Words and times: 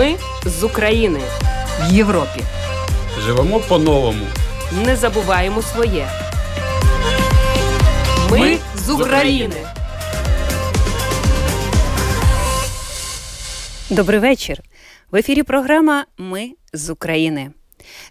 Ми 0.00 0.16
з 0.46 0.62
України 0.62 1.20
в 1.80 1.92
Європі. 1.92 2.40
Живемо 3.18 3.60
по-новому. 3.60 4.26
Не 4.84 4.96
забуваємо 4.96 5.62
своє. 5.62 6.08
Ми 8.30 8.58
з 8.76 8.90
України. 8.90 9.56
Добрий 13.90 14.20
вечір. 14.20 14.60
В 15.10 15.16
ефірі 15.16 15.42
програма 15.42 16.04
Ми 16.18 16.50
з 16.72 16.90
України. 16.90 17.50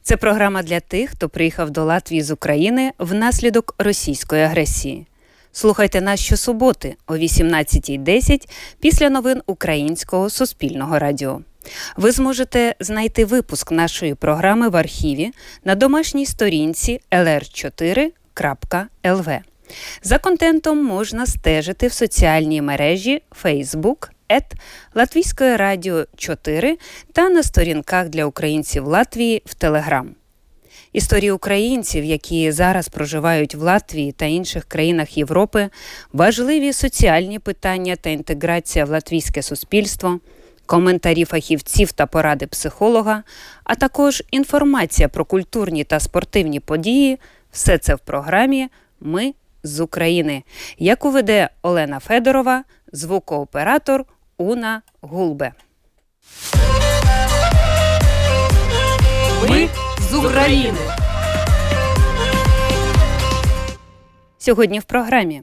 Це 0.01 0.17
програма 0.17 0.63
для 0.63 0.79
тих, 0.79 1.09
хто 1.09 1.29
приїхав 1.29 1.69
до 1.69 1.83
Латвії 1.85 2.21
з 2.21 2.31
України 2.31 2.91
внаслідок 2.99 3.75
російської 3.77 4.43
агресії. 4.43 5.07
Слухайте 5.51 6.01
нас 6.01 6.19
щосуботи 6.19 6.95
о 7.07 7.13
18.10 7.13 8.49
після 8.79 9.09
новин 9.09 9.41
Українського 9.45 10.29
суспільного 10.29 10.99
радіо. 10.99 11.41
Ви 11.98 12.12
зможете 12.12 12.76
знайти 12.80 13.26
випуск 13.26 13.72
нашої 13.72 14.16
програми 14.16 14.70
в 14.70 14.76
архіві 14.76 15.32
на 15.64 15.76
домашній 15.76 16.26
сторінці 16.26 17.02
lr4.lv. 17.12 19.40
За 20.04 20.18
контентом 20.18 20.84
можна 20.84 21.26
стежити 21.26 21.88
в 21.88 21.94
соціальній 21.94 22.62
мережі 22.62 23.22
Facebook 23.44 24.09
ет 24.32 24.54
Латвійської 24.95 25.55
радіо 25.55 26.05
4 26.18 26.78
та 27.14 27.30
на 27.30 27.44
сторінках 27.44 28.09
для 28.09 28.26
українців 28.26 28.88
Латвії 28.88 29.44
в 29.45 29.54
Телеграм. 29.54 30.16
Історії 30.94 31.31
українців, 31.31 32.06
які 32.06 32.52
зараз 32.52 32.90
проживають 32.90 33.56
в 33.56 33.62
Латвії 33.62 34.12
та 34.12 34.26
інших 34.26 34.66
країнах 34.66 35.17
Європи, 35.17 35.70
важливі 36.14 36.73
соціальні 36.73 37.40
питання 37.40 37.95
та 37.95 38.09
інтеграція 38.09 38.86
в 38.86 38.90
латвійське 38.90 39.42
суспільство, 39.42 40.20
коментарі 40.70 41.26
фахівців 41.26 41.91
та 41.91 42.05
поради 42.05 42.48
психолога, 42.48 43.23
а 43.64 43.75
також 43.75 44.23
інформація 44.31 45.09
про 45.09 45.26
культурні 45.26 45.84
та 45.84 46.00
спортивні 46.00 46.59
події 46.59 47.20
все 47.52 47.78
це 47.78 47.95
в 47.95 48.00
програмі 48.00 48.67
Ми 49.00 49.34
з 49.64 49.80
України, 49.80 50.44
яку 50.78 51.11
веде 51.11 51.50
Олена 51.61 52.00
Федорова, 52.00 52.64
звукооператор 52.92 54.06
Уна 54.38 54.81
Гулбе. 55.02 55.53
Ми 59.50 59.70
з 60.11 60.14
України. 60.14 60.78
Сьогодні 64.38 64.80
в 64.80 64.83
програмі. 64.83 65.42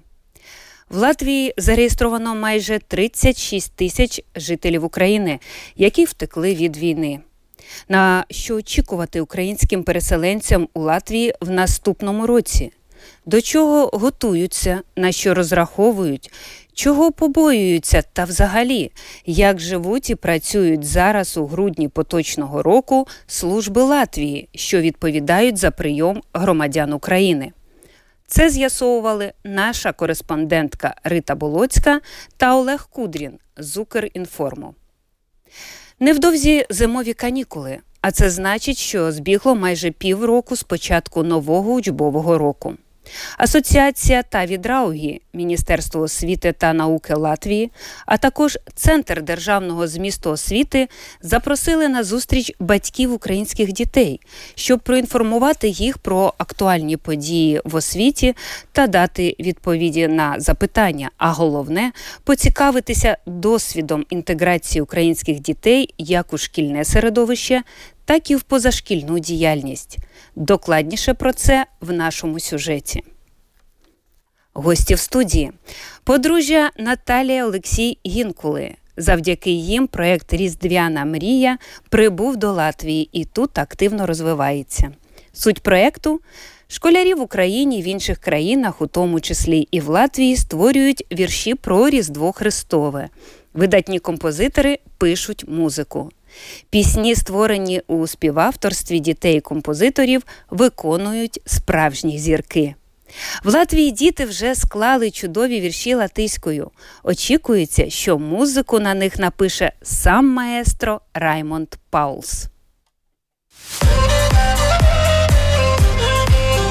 В 0.90 0.96
Латвії 0.96 1.54
зареєстровано 1.56 2.34
майже 2.34 2.78
36 2.78 3.72
тисяч 3.76 4.20
жителів 4.36 4.84
України, 4.84 5.38
які 5.76 6.04
втекли 6.04 6.54
від 6.54 6.76
війни. 6.76 7.20
На 7.88 8.24
що 8.30 8.56
очікувати 8.56 9.20
українським 9.20 9.82
переселенцям 9.82 10.68
у 10.74 10.80
Латвії 10.80 11.34
в 11.40 11.50
наступному 11.50 12.26
році? 12.26 12.72
До 13.26 13.40
чого 13.40 13.90
готуються, 13.92 14.80
на 14.96 15.12
що 15.12 15.34
розраховують, 15.34 16.32
чого 16.74 17.12
побоюються 17.12 18.02
та 18.12 18.24
взагалі, 18.24 18.90
як 19.26 19.60
живуть 19.60 20.10
і 20.10 20.14
працюють 20.14 20.84
зараз 20.84 21.36
у 21.36 21.46
грудні 21.46 21.88
поточного 21.88 22.62
року 22.62 23.06
служби 23.26 23.82
Латвії, 23.82 24.48
що 24.54 24.80
відповідають 24.80 25.58
за 25.58 25.70
прийом 25.70 26.22
громадян 26.32 26.92
України. 26.92 27.52
Це 28.26 28.50
з'ясовували 28.50 29.32
наша 29.44 29.92
кореспондентка 29.92 30.94
Рита 31.04 31.34
Болоцька 31.34 32.00
та 32.36 32.56
Олег 32.56 32.88
Кудрін 32.90 33.38
з 33.56 33.76
Укрінформу. 33.76 34.74
Невдовзі 36.00 36.66
зимові 36.70 37.12
канікули, 37.12 37.78
а 38.00 38.10
це 38.10 38.30
значить, 38.30 38.76
що 38.76 39.12
збігло 39.12 39.54
майже 39.54 39.90
півроку 39.90 40.56
з 40.56 40.62
початку 40.62 41.22
нового 41.22 41.72
учбового 41.72 42.38
року. 42.38 42.74
Асоціація 43.38 44.22
та 44.22 44.46
відраугі 44.46 45.20
Міністерство 45.32 46.00
освіти 46.00 46.52
та 46.52 46.72
науки 46.72 47.14
Латвії, 47.14 47.70
а 48.06 48.16
також 48.16 48.58
Центр 48.74 49.22
державного 49.22 49.88
змісту 49.88 50.30
освіти 50.30 50.88
запросили 51.22 51.88
на 51.88 52.04
зустріч 52.04 52.52
батьків 52.60 53.12
українських 53.12 53.72
дітей, 53.72 54.20
щоб 54.54 54.80
проінформувати 54.80 55.68
їх 55.68 55.98
про 55.98 56.34
актуальні 56.38 56.96
події 56.96 57.60
в 57.64 57.74
освіті 57.74 58.36
та 58.72 58.86
дати 58.86 59.36
відповіді 59.40 60.08
на 60.08 60.34
запитання. 60.40 61.10
А 61.18 61.30
головне 61.30 61.92
поцікавитися 62.24 63.16
досвідом 63.26 64.04
інтеграції 64.10 64.82
українських 64.82 65.40
дітей 65.40 65.94
як 65.98 66.32
у 66.32 66.38
шкільне 66.38 66.84
середовище, 66.84 67.62
так 68.06 68.30
і 68.30 68.36
в 68.36 68.42
позашкільну 68.42 69.18
діяльність. 69.18 69.98
Докладніше 70.36 71.14
про 71.14 71.32
це 71.32 71.66
в 71.80 71.92
нашому 71.92 72.40
сюжеті. 72.40 73.02
Гості 74.54 74.94
в 74.94 74.98
студії 74.98 75.52
подружжя 76.04 76.70
Наталія 76.78 77.46
Олексій 77.46 77.98
Гінкули. 78.06 78.74
Завдяки 78.96 79.50
їм 79.50 79.86
проект 79.86 80.32
Різдвяна 80.32 81.04
мрія 81.04 81.58
прибув 81.88 82.36
до 82.36 82.52
Латвії 82.52 83.08
і 83.12 83.24
тут 83.24 83.58
активно 83.58 84.06
розвивається. 84.06 84.92
Суть 85.32 85.60
проекту 85.60 86.20
школярі 86.68 87.14
в 87.14 87.20
Україні 87.20 87.82
в 87.82 87.84
інших 87.84 88.18
країнах, 88.18 88.82
у 88.82 88.86
тому 88.86 89.20
числі 89.20 89.68
і 89.70 89.80
в 89.80 89.88
Латвії, 89.88 90.36
створюють 90.36 91.06
вірші 91.12 91.54
про 91.54 91.90
Різдво 91.90 92.32
Христове. 92.32 93.08
Видатні 93.54 93.98
композитори 93.98 94.78
пишуть 94.98 95.44
музику. 95.48 96.10
Пісні, 96.70 97.14
створені 97.14 97.82
у 97.86 98.06
співавторстві 98.06 99.00
дітей-композиторів, 99.00 100.22
виконують 100.50 101.40
справжні 101.46 102.18
зірки. 102.18 102.74
В 103.44 103.54
Латвії 103.54 103.90
діти 103.90 104.24
вже 104.24 104.54
склали 104.54 105.10
чудові 105.10 105.60
вірші 105.60 105.94
латиською. 105.94 106.70
Очікується, 107.02 107.90
що 107.90 108.18
музику 108.18 108.80
на 108.80 108.94
них 108.94 109.18
напише 109.18 109.72
сам 109.82 110.28
маестро 110.28 111.00
Раймонд 111.14 111.68
Паулс. 111.90 112.46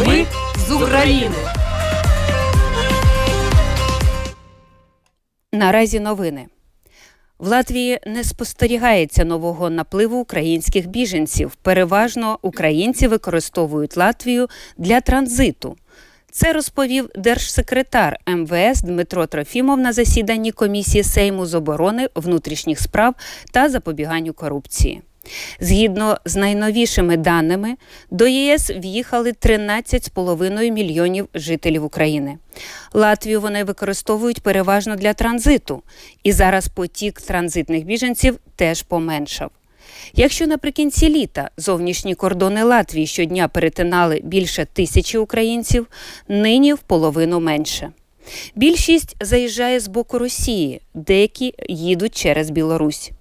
Ми 0.07 0.25
з 0.67 0.71
України. 0.71 1.35
Наразі 5.51 5.99
новини. 5.99 6.47
В 7.39 7.47
Латвії 7.47 7.99
не 8.05 8.23
спостерігається 8.23 9.25
нового 9.25 9.69
напливу 9.69 10.17
українських 10.17 10.87
біженців. 10.87 11.55
Переважно 11.55 12.39
українці 12.41 13.07
використовують 13.07 13.97
Латвію 13.97 14.47
для 14.77 15.01
транзиту. 15.01 15.75
Це 16.31 16.53
розповів 16.53 17.09
держсекретар 17.15 18.17
МВС 18.27 18.85
Дмитро 18.85 19.25
Трофімов 19.25 19.79
на 19.79 19.93
засіданні 19.93 20.51
комісії 20.51 21.03
Сейму 21.03 21.45
з 21.45 21.53
оборони 21.53 22.09
внутрішніх 22.15 22.79
справ 22.79 23.15
та 23.51 23.69
запобіганню 23.69 24.33
корупції. 24.33 25.01
Згідно 25.59 26.17
з 26.25 26.35
найновішими 26.35 27.17
даними, 27.17 27.75
до 28.11 28.27
ЄС 28.27 28.71
в'їхали 28.75 29.31
13,5 29.31 30.71
мільйонів 30.71 31.27
жителів 31.33 31.83
України. 31.83 32.37
Латвію 32.93 33.41
вони 33.41 33.63
використовують 33.63 34.41
переважно 34.41 34.95
для 34.95 35.13
транзиту, 35.13 35.83
і 36.23 36.31
зараз 36.31 36.67
потік 36.67 37.21
транзитних 37.21 37.85
біженців 37.85 38.39
теж 38.55 38.81
поменшав. 38.81 39.51
Якщо 40.13 40.47
наприкінці 40.47 41.09
літа 41.09 41.49
зовнішні 41.57 42.15
кордони 42.15 42.63
Латвії 42.63 43.07
щодня 43.07 43.47
перетинали 43.47 44.21
більше 44.23 44.65
тисячі 44.73 45.17
українців, 45.17 45.87
нині 46.27 46.73
в 46.73 46.79
половину 46.79 47.39
менше. 47.39 47.91
Більшість 48.55 49.15
заїжджає 49.21 49.79
з 49.79 49.87
боку 49.87 50.19
Росії, 50.19 50.81
деякі 50.93 51.53
їдуть 51.69 52.15
через 52.15 52.49
Білорусь. 52.49 53.11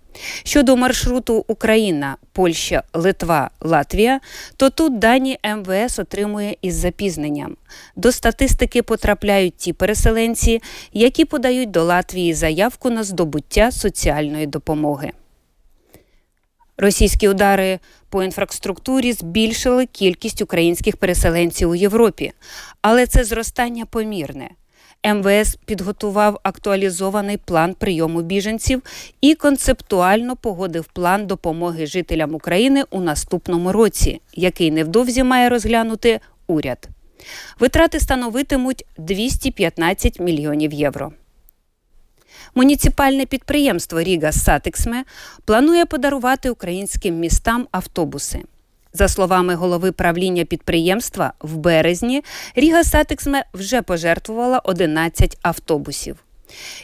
Щодо 0.43 0.77
маршруту 0.77 1.45
Україна, 1.49 2.17
Польща, 2.33 2.83
Литва, 2.93 3.51
Латвія, 3.61 4.21
то 4.57 4.71
тут 4.71 4.99
дані 4.99 5.39
МВС 5.57 6.03
отримує 6.03 6.57
із 6.63 6.75
запізненням. 6.75 7.57
До 7.97 8.13
статистики 8.13 8.83
потрапляють 8.83 9.57
ті 9.57 9.73
переселенці, 9.73 10.63
які 10.93 11.25
подають 11.25 11.71
до 11.71 11.85
Латвії 11.85 12.35
заявку 12.35 12.91
на 12.91 13.05
здобуття 13.05 13.71
соціальної 13.71 14.47
допомоги. 14.47 15.11
Російські 16.77 17.29
удари 17.29 17.79
по 18.09 18.23
інфраструктурі 18.23 19.13
збільшили 19.13 19.87
кількість 19.87 20.43
українських 20.43 20.97
переселенців 20.97 21.71
у 21.71 21.75
Європі, 21.75 22.33
але 22.83 23.07
це 23.07 23.25
зростання 23.25 23.87
помірне. 23.87 24.51
МВС 25.05 25.59
підготував 25.65 26.41
актуалізований 26.43 27.37
план 27.37 27.75
прийому 27.75 28.23
біженців 28.23 28.83
і 29.21 29.35
концептуально 29.35 30.37
погодив 30.37 30.85
план 30.85 31.27
допомоги 31.27 31.87
жителям 31.87 32.35
України 32.35 32.85
у 32.91 33.01
наступному 33.01 33.73
році, 33.73 34.21
який 34.35 34.71
невдовзі 34.71 35.23
має 35.23 35.49
розглянути 35.49 36.21
уряд. 36.47 36.89
Витрати 37.61 38.01
становитимуть 38.01 38.85
215 38.99 40.21
мільйонів 40.21 40.73
євро. 40.73 41.13
Муніципальне 42.55 43.27
підприємство 43.27 44.03
Ріга 44.03 44.33
Сатексме 44.33 45.05
планує 45.45 45.87
подарувати 45.87 46.51
українським 46.51 47.19
містам 47.19 47.67
автобуси. 47.71 48.43
За 48.97 49.09
словами 49.09 49.55
голови 49.55 49.93
правління 49.93 50.45
підприємства, 50.45 51.33
в 51.41 51.57
березні 51.57 52.25
Ріга 52.57 52.85
Сатексме 52.85 53.45
вже 53.55 53.83
пожертвувала 53.83 54.59
11 54.59 55.39
автобусів. 55.43 56.17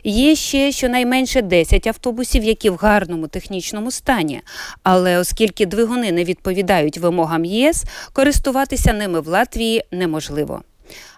Є 0.05 0.35
ще 0.35 0.73
щонайменше 0.73 1.43
10 1.43 1.87
автобусів, 1.87 2.45
які 2.45 2.71
в 2.71 2.77
гарному 2.77 3.29
технічному 3.29 3.91
стані. 3.91 4.41
Але 4.83 5.19
оскільки 5.19 5.67
двигуни 5.67 6.13
не 6.13 6.25
відповідають 6.25 6.99
вимогам 6.99 7.45
ЄС, 7.45 7.85
користуватися 8.13 8.93
ними 8.93 9.21
в 9.21 9.29
Латвії 9.29 9.85
неможливо. 9.91 10.63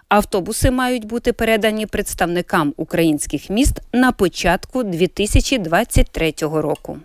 Автобуси 0.09 0.71
мають 0.71 1.05
бути 1.05 1.33
передані 1.33 1.85
представникам 1.85 2.73
українських 2.77 3.49
міст 3.49 3.81
на 3.93 4.11
початку 4.11 4.83
2023 4.83 6.33
року. 6.41 6.99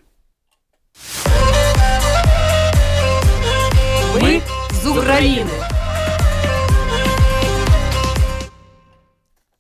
Ми 4.23 4.41
з 4.83 4.87
України. 4.87 5.51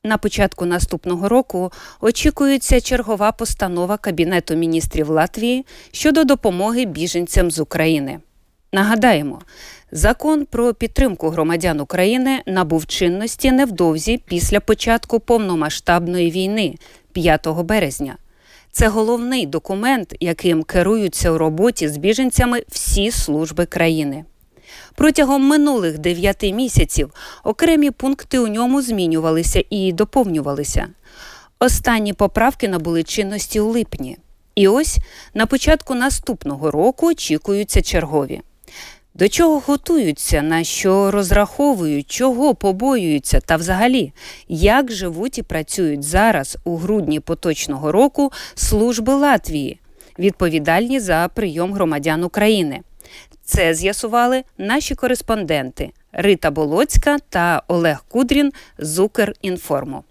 На 0.05 0.19
початку 0.19 0.65
наступного 0.65 1.29
року 1.29 1.73
очікується 2.01 2.81
чергова 2.81 3.33
постанова 3.33 3.97
Кабінету 3.97 4.55
міністрів 4.55 5.11
Латвії 5.11 5.67
щодо 5.93 6.25
допомоги 6.25 6.85
біженцям 6.85 7.51
з 7.51 7.59
України. 7.59 8.21
Нагадаємо, 8.73 9.41
закон 9.93 10.47
про 10.47 10.75
підтримку 10.75 11.29
громадян 11.29 11.81
України 11.81 12.43
набув 12.47 12.87
чинності 12.87 13.53
невдовзі 13.53 14.23
після 14.27 14.61
початку 14.61 15.21
повномасштабної 15.21 16.31
війни 16.31 16.75
5 17.13 17.49
березня. 17.49 18.17
Це 18.73 18.89
головний 18.89 19.47
документ, 19.47 20.15
яким 20.21 20.63
керуються 20.63 21.31
у 21.31 21.39
роботі 21.39 21.89
з 21.89 21.97
біженцями 21.97 22.63
всі 22.69 23.11
служби 23.11 23.67
країни. 23.67 24.25
Протягом 24.95 25.43
минулих 25.43 25.99
дев'яти 25.99 26.53
місяців 26.53 27.11
окремі 27.45 27.91
пункти 27.91 28.39
у 28.39 28.47
ньому 28.47 28.83
змінювалися 28.83 29.65
і 29.71 29.93
доповнювалися. 29.93 30.87
Останні 31.59 32.13
поправки 32.13 32.69
набули 32.69 33.03
чинності 33.03 33.61
у 33.61 33.69
липні. 33.69 34.19
І 34.55 34.69
ось 34.69 34.99
на 35.35 35.47
початку 35.47 35.95
наступного 35.95 36.71
року 36.71 37.07
очікуються 37.07 37.83
чергові. 37.83 38.41
До 39.15 39.29
чого 39.29 39.63
готуються, 39.67 40.43
на 40.43 40.65
що 40.65 41.11
розраховують, 41.11 42.11
чого 42.11 42.55
побоюються, 42.55 43.41
та 43.41 43.57
взагалі, 43.57 44.13
як 44.49 44.93
живуть 44.93 45.39
і 45.39 45.43
працюють 45.43 46.03
зараз 46.03 46.59
у 46.65 46.77
грудні 46.77 47.21
поточного 47.21 47.93
року 47.93 48.33
служби 48.55 49.15
Латвії, 49.15 49.81
відповідальні 50.19 51.01
за 51.01 51.31
прийом 51.35 51.73
громадян 51.73 52.25
України. 52.25 52.81
Це 53.49 53.75
з'ясували 53.75 54.43
наші 54.59 54.95
кореспонденти 54.95 55.91
Рита 56.13 56.51
Болоцька 56.51 57.17
та 57.29 57.63
Олег 57.69 58.05
Кудрін 58.09 58.53
з 58.79 58.99
Укрінформу. 58.99 60.05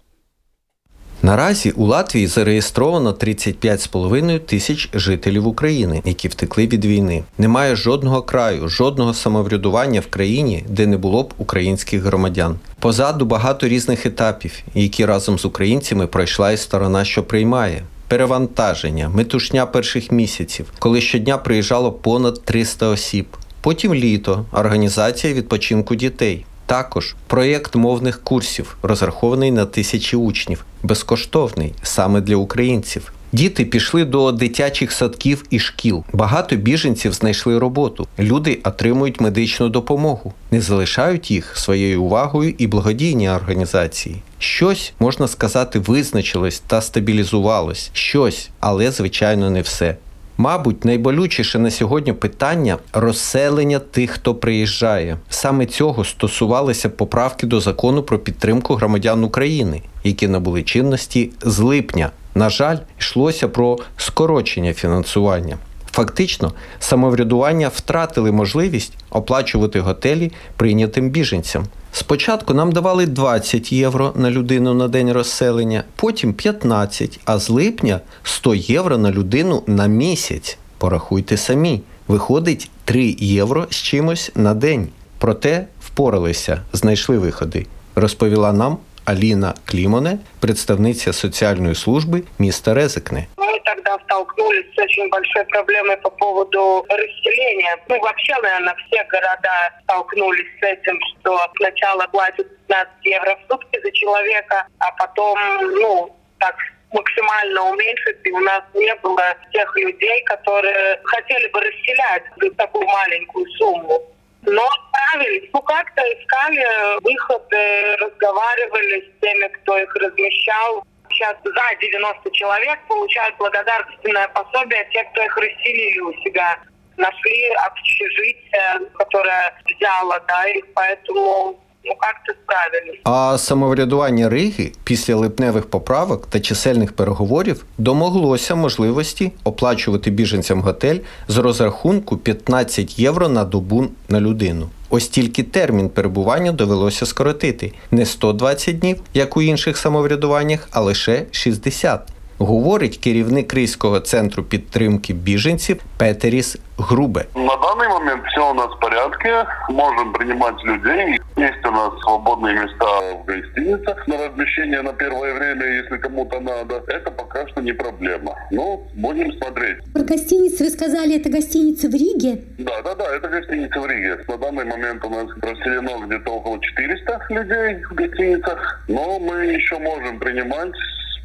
Наразі 1.22 1.70
у 1.70 1.86
Латвії 1.86 2.26
зареєстровано 2.26 3.12
35,5 3.12 4.40
тисяч 4.40 4.90
жителів 4.94 5.46
України, 5.46 6.02
які 6.04 6.28
втекли 6.28 6.66
від 6.66 6.84
війни. 6.84 7.24
Немає 7.38 7.76
жодного 7.76 8.22
краю, 8.22 8.68
жодного 8.68 9.14
самоврядування 9.14 10.00
в 10.00 10.06
країні, 10.06 10.64
де 10.68 10.86
не 10.86 10.96
було 10.96 11.22
б 11.22 11.34
українських 11.38 12.02
громадян. 12.02 12.58
Позаду 12.80 13.24
багато 13.24 13.68
різних 13.68 14.06
етапів, 14.06 14.62
які 14.74 15.04
разом 15.04 15.38
з 15.38 15.44
українцями 15.44 16.06
пройшла 16.06 16.52
і 16.52 16.56
сторона, 16.56 17.04
що 17.04 17.22
приймає. 17.22 17.82
Перевантаження, 18.08 19.08
метушня 19.08 19.66
перших 19.66 20.12
місяців, 20.12 20.66
коли 20.78 21.00
щодня 21.00 21.38
приїжджало 21.38 21.92
понад 21.92 22.42
300 22.44 22.86
осіб. 22.86 23.26
Потім 23.60 23.94
літо, 23.94 24.44
організація 24.52 25.34
відпочинку 25.34 25.94
дітей. 25.94 26.44
Також 26.66 27.16
проєкт 27.26 27.74
мовних 27.74 28.22
курсів, 28.22 28.76
розрахований 28.82 29.50
на 29.50 29.64
тисячі 29.64 30.16
учнів, 30.16 30.64
безкоштовний 30.82 31.74
саме 31.82 32.20
для 32.20 32.36
українців. 32.36 33.12
Діти 33.32 33.64
пішли 33.64 34.04
до 34.04 34.32
дитячих 34.32 34.92
садків 34.92 35.44
і 35.50 35.58
шкіл. 35.58 36.04
Багато 36.12 36.56
біженців 36.56 37.12
знайшли 37.12 37.58
роботу. 37.58 38.06
Люди 38.18 38.58
отримують 38.64 39.20
медичну 39.20 39.68
допомогу, 39.68 40.32
не 40.50 40.60
залишають 40.60 41.30
їх 41.30 41.56
своєю 41.56 42.02
увагою 42.02 42.54
і 42.58 42.66
благодійні 42.66 43.30
організації. 43.30 44.16
Щось 44.38 44.92
можна 45.00 45.28
сказати 45.28 45.78
визначилось 45.78 46.62
та 46.66 46.80
стабілізувалось. 46.80 47.90
Щось, 47.92 48.50
але 48.60 48.90
звичайно 48.90 49.50
не 49.50 49.60
все. 49.60 49.96
Мабуть, 50.40 50.84
найболючіше 50.84 51.58
на 51.58 51.70
сьогодні 51.70 52.12
питання 52.12 52.78
розселення 52.92 53.78
тих, 53.78 54.10
хто 54.10 54.34
приїжджає. 54.34 55.18
Саме 55.30 55.66
цього 55.66 56.04
стосувалися 56.04 56.88
поправки 56.88 57.46
до 57.46 57.60
закону 57.60 58.02
про 58.02 58.18
підтримку 58.18 58.74
громадян 58.74 59.24
України, 59.24 59.82
які 60.04 60.28
набули 60.28 60.62
чинності 60.62 61.30
з 61.42 61.58
липня. 61.58 62.10
На 62.38 62.50
жаль, 62.50 62.76
йшлося 62.98 63.48
про 63.48 63.78
скорочення 63.96 64.72
фінансування. 64.72 65.58
Фактично, 65.92 66.52
самоврядування 66.78 67.68
втратили 67.68 68.32
можливість 68.32 68.92
оплачувати 69.10 69.80
готелі 69.80 70.32
прийнятим 70.56 71.10
біженцям. 71.10 71.64
Спочатку 71.92 72.54
нам 72.54 72.72
давали 72.72 73.06
20 73.06 73.72
євро 73.72 74.12
на 74.16 74.30
людину 74.30 74.74
на 74.74 74.88
день 74.88 75.12
розселення, 75.12 75.84
потім 75.96 76.34
15, 76.34 77.20
а 77.24 77.38
з 77.38 77.50
липня 77.50 78.00
100 78.22 78.54
євро 78.54 78.98
на 78.98 79.10
людину 79.10 79.62
на 79.66 79.86
місяць. 79.86 80.58
Порахуйте 80.78 81.36
самі, 81.36 81.82
виходить 82.08 82.70
3 82.84 83.16
євро 83.18 83.66
з 83.70 83.76
чимось 83.76 84.32
на 84.34 84.54
день. 84.54 84.88
Проте 85.18 85.66
впоралися, 85.80 86.60
знайшли 86.72 87.18
виходи, 87.18 87.66
розповіла 87.94 88.52
нам 88.52 88.76
Аліна 89.07 89.53
Клімоне, 89.65 90.17
представниця 90.39 91.13
соціальної 91.13 91.75
служби 91.75 92.23
міста 92.39 92.73
Резикне. 92.73 93.27
Мы 93.37 93.59
тогда 93.65 93.97
столкнулись 94.05 94.65
с 94.75 94.83
очень 94.83 95.09
большой 95.09 95.45
проблемой 95.45 95.97
по 95.97 96.09
поводу 96.09 96.85
расселения. 96.89 97.75
Ну, 97.89 97.99
вообще, 97.99 98.33
наверное, 98.43 98.75
все 98.83 99.03
города 99.13 99.55
столкнулись 99.83 100.51
с 100.59 100.63
этим, 100.73 100.99
что 101.09 101.37
сначала 101.57 102.07
платят 102.11 102.47
15 102.67 102.93
евро 103.03 103.35
в 103.35 103.51
сутки 103.51 103.79
за 103.83 103.91
человека, 103.91 104.67
а 104.79 104.91
потом, 104.91 105.37
ну, 105.81 106.15
так 106.39 106.55
максимально 106.93 107.71
уменьшить, 107.71 108.17
и 108.23 108.31
у 108.31 108.39
нас 108.39 108.63
не 108.73 108.95
было 108.95 109.35
тех 109.51 109.75
людей, 109.75 110.23
которые 110.23 110.99
хотели 111.03 111.47
бы 111.49 111.59
расселять 111.59 112.23
за 112.41 112.51
такую 112.51 112.87
маленькую 112.87 113.45
сумму. 113.57 114.01
Но 114.42 114.68
справились, 114.88 115.50
ну 115.52 115.60
как-то 115.62 116.02
искали 116.02 117.00
выходы, 117.02 117.96
разговаривали 117.96 119.00
с 119.00 119.20
теми, 119.20 119.48
кто 119.48 119.78
их 119.78 119.94
размещал. 119.96 120.84
Сейчас 121.10 121.36
за 121.42 121.76
90 121.80 122.30
человек 122.32 122.78
получают 122.86 123.36
благодарственное 123.38 124.28
пособие 124.28 124.88
те, 124.92 125.04
кто 125.04 125.22
их 125.22 125.36
расселили 125.36 126.00
у 126.00 126.12
себя. 126.22 126.58
Нашли 126.96 127.48
общежитие, 127.66 128.90
которое 128.94 129.54
взяло, 129.66 130.20
да, 130.26 130.48
и 130.48 130.62
поэтому 130.74 131.58
ну 131.84 131.94
как-то 132.00 132.32
справились. 132.42 133.00
А 133.04 133.38
самоврядування 133.38 134.28
Риги 134.28 134.72
після 134.84 135.16
липневих 135.16 135.66
поправок 135.66 136.26
та 136.26 136.40
чисельних 136.40 136.92
переговорів 136.92 137.64
домоглося 137.78 138.54
можливості 138.54 139.32
оплачувати 139.44 140.10
біженцям 140.10 140.60
готель 140.60 140.98
з 141.28 141.36
розрахунку 141.36 142.16
15 142.16 142.98
євро 142.98 143.28
на 143.28 143.44
добу 143.44 143.86
на 144.08 144.20
людину. 144.20 144.68
Ось 144.90 145.08
тільки 145.08 145.42
термін 145.42 145.88
перебування 145.88 146.52
довелося 146.52 147.06
скоротити 147.06 147.72
не 147.90 148.06
120 148.06 148.78
днів, 148.78 149.00
як 149.14 149.36
у 149.36 149.42
інших 149.42 149.76
самоврядуваннях, 149.76 150.68
а 150.70 150.80
лише 150.80 151.26
60 151.30 152.00
Говорить 152.37 152.97
керівник 152.97 153.53
Ризького 153.53 153.99
центру 153.99 154.43
підтримки 154.43 155.13
біженців 155.13 155.81
Петеріс 155.97 156.57
Грубе. 156.77 157.25
На 157.35 157.55
данный 157.55 157.89
момент 157.89 158.23
все 158.27 158.41
у 158.41 158.53
нас 158.53 158.67
в 158.67 158.79
порядке. 158.79 159.45
Можем 159.69 160.13
принимать 160.13 160.55
людей. 160.65 161.19
Есть 161.37 161.65
у 161.65 161.71
нас 161.71 161.91
свободные 162.01 162.53
места 162.55 162.85
в 163.13 163.25
гостиницах 163.27 164.07
на 164.07 164.17
размещение 164.17 164.81
на 164.81 164.93
первое 164.93 165.33
время, 165.33 165.65
если 165.81 165.97
кому-то 165.97 166.39
надо. 166.39 166.83
Это 166.87 167.11
пока 167.11 167.47
что 167.47 167.61
не 167.61 167.73
проблема. 167.73 168.35
Но 168.51 168.81
будем 168.95 169.31
смотреть. 169.37 169.77
Про 169.93 170.03
гостиницы 170.03 170.63
вы 170.63 170.69
сказали, 170.69 171.15
это 171.15 171.29
гостиница 171.29 171.87
в 171.87 171.93
Риге? 171.93 172.41
Да, 172.57 172.81
да, 172.81 172.95
да, 172.95 173.15
это 173.15 173.29
гостиница 173.29 173.79
в 173.79 173.85
Риге. 173.87 174.17
На 174.27 174.37
данный 174.37 174.65
момент 174.65 175.05
у 175.05 175.09
нас 175.09 175.27
расселено 175.41 176.05
где-то 176.05 176.31
около 176.31 176.59
400 176.59 177.25
людей 177.29 177.83
в 177.89 177.93
гостиницах. 177.93 178.83
Но 178.87 179.19
мы 179.19 179.45
еще 179.45 179.79
можем 179.79 180.19
принимать 180.19 180.73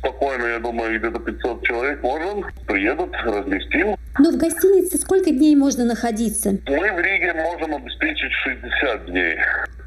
спокойно, 0.04 0.46
я 0.46 0.60
думаю, 0.60 1.00
где-то 1.00 1.20
500 1.20 1.64
человек 1.64 2.04
можем. 2.04 2.46
Приедут, 2.68 3.10
разместим. 3.26 3.96
Но 4.20 4.32
в 4.32 4.38
гостинице 4.38 4.98
сколько 4.98 5.32
дней 5.32 5.56
можно 5.56 5.86
находиться? 5.86 6.52
Мы 6.68 6.92
в 6.92 7.00
Риге 7.00 7.34
можем 7.34 7.76
обеспечить 7.76 8.32
60 8.44 9.06
дней. 9.06 9.38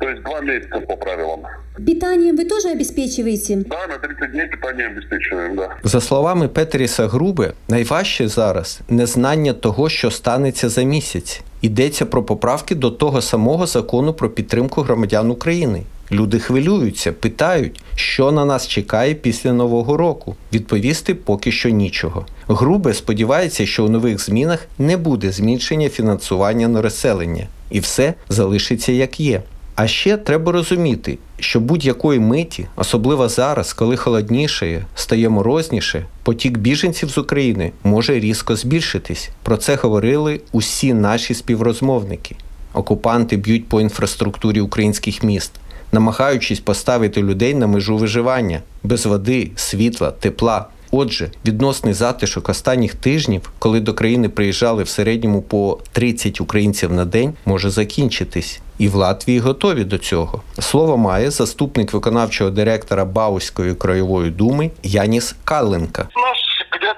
То 0.00 0.08
есть 0.08 0.22
два 0.22 0.40
месяца 0.40 0.80
по 0.80 0.96
правилам. 0.96 1.40
Питанием 1.86 2.36
вы 2.36 2.44
тоже 2.44 2.68
обеспечиваете? 2.68 3.56
Да, 3.56 3.86
на 3.86 3.98
30 3.98 4.32
дней 4.32 4.48
питание 4.48 4.86
обеспечиваем, 4.86 5.56
да. 5.56 5.68
За 5.82 6.00
словами 6.00 6.48
Петеріса 6.48 7.06
Грубе, 7.06 7.52
найважче 7.68 8.28
зараз 8.28 8.80
незнання 8.88 9.52
того, 9.52 9.88
що 9.88 10.10
станеться 10.10 10.68
за 10.68 10.82
місяць. 10.82 11.40
Йдеться 11.62 12.06
про 12.06 12.22
поправки 12.22 12.74
до 12.74 12.90
того 12.90 13.22
самого 13.22 13.66
закону 13.66 14.12
про 14.12 14.30
підтримку 14.30 14.82
громадян 14.82 15.30
України. 15.30 15.82
Люди 16.12 16.38
хвилюються, 16.38 17.12
питають, 17.12 17.80
що 17.94 18.32
на 18.32 18.44
нас 18.44 18.68
чекає 18.68 19.14
після 19.14 19.52
нового 19.52 19.96
року. 19.96 20.36
Відповісти 20.52 21.14
поки 21.14 21.52
що 21.52 21.68
нічого. 21.68 22.26
Грубе 22.48 22.94
сподівається, 22.94 23.66
що 23.66 23.84
у 23.84 23.88
нових 23.88 24.20
змінах 24.20 24.66
не 24.78 24.96
буде 24.96 25.32
зменшення 25.32 25.88
фінансування 25.88 26.68
на 26.68 26.82
розселення, 26.82 27.46
і 27.70 27.80
все 27.80 28.14
залишиться 28.28 28.92
як 28.92 29.20
є. 29.20 29.42
А 29.74 29.86
ще 29.86 30.16
треба 30.16 30.52
розуміти, 30.52 31.18
що 31.38 31.60
будь-якої 31.60 32.20
миті, 32.20 32.66
особливо 32.76 33.28
зараз, 33.28 33.72
коли 33.72 33.96
холодніше, 33.96 34.86
стає 34.94 35.28
морозніше, 35.28 36.06
потік 36.22 36.58
біженців 36.58 37.08
з 37.08 37.18
України 37.18 37.72
може 37.84 38.20
різко 38.20 38.56
збільшитись. 38.56 39.30
Про 39.42 39.56
це 39.56 39.74
говорили 39.74 40.40
усі 40.52 40.94
наші 40.94 41.34
співрозмовники. 41.34 42.36
Окупанти 42.74 43.36
б'ють 43.36 43.68
по 43.68 43.80
інфраструктурі 43.80 44.60
українських 44.60 45.22
міст, 45.22 45.52
намагаючись 45.96 46.60
поставити 46.60 47.22
людей 47.22 47.54
на 47.54 47.66
межу 47.66 47.96
виживання 47.96 48.60
без 48.82 49.06
води, 49.06 49.50
світла, 49.56 50.10
тепла. 50.10 50.66
Отже, 50.90 51.30
відносний 51.46 51.94
затишок 51.94 52.48
останніх 52.48 52.94
тижнів, 52.94 53.50
коли 53.58 53.80
до 53.80 53.94
країни 53.94 54.28
приїжджали 54.28 54.82
в 54.82 54.88
середньому 54.88 55.42
по 55.42 55.78
30 55.92 56.40
українців 56.40 56.92
на 56.92 57.04
день, 57.04 57.34
може 57.46 57.70
закінчитись. 57.70 58.60
І 58.78 58.88
в 58.88 58.94
Латвії 58.94 59.38
готові 59.38 59.84
до 59.84 59.98
цього. 59.98 60.42
Слово 60.58 60.96
має 60.96 61.30
заступник 61.30 61.92
виконавчого 61.92 62.50
директора 62.50 63.04
Бауської 63.04 63.74
краєвої 63.74 64.30
думи 64.30 64.70
Яніс 64.82 65.36
Калленка. 65.44 66.08
У 66.16 66.20
нас 66.20 66.45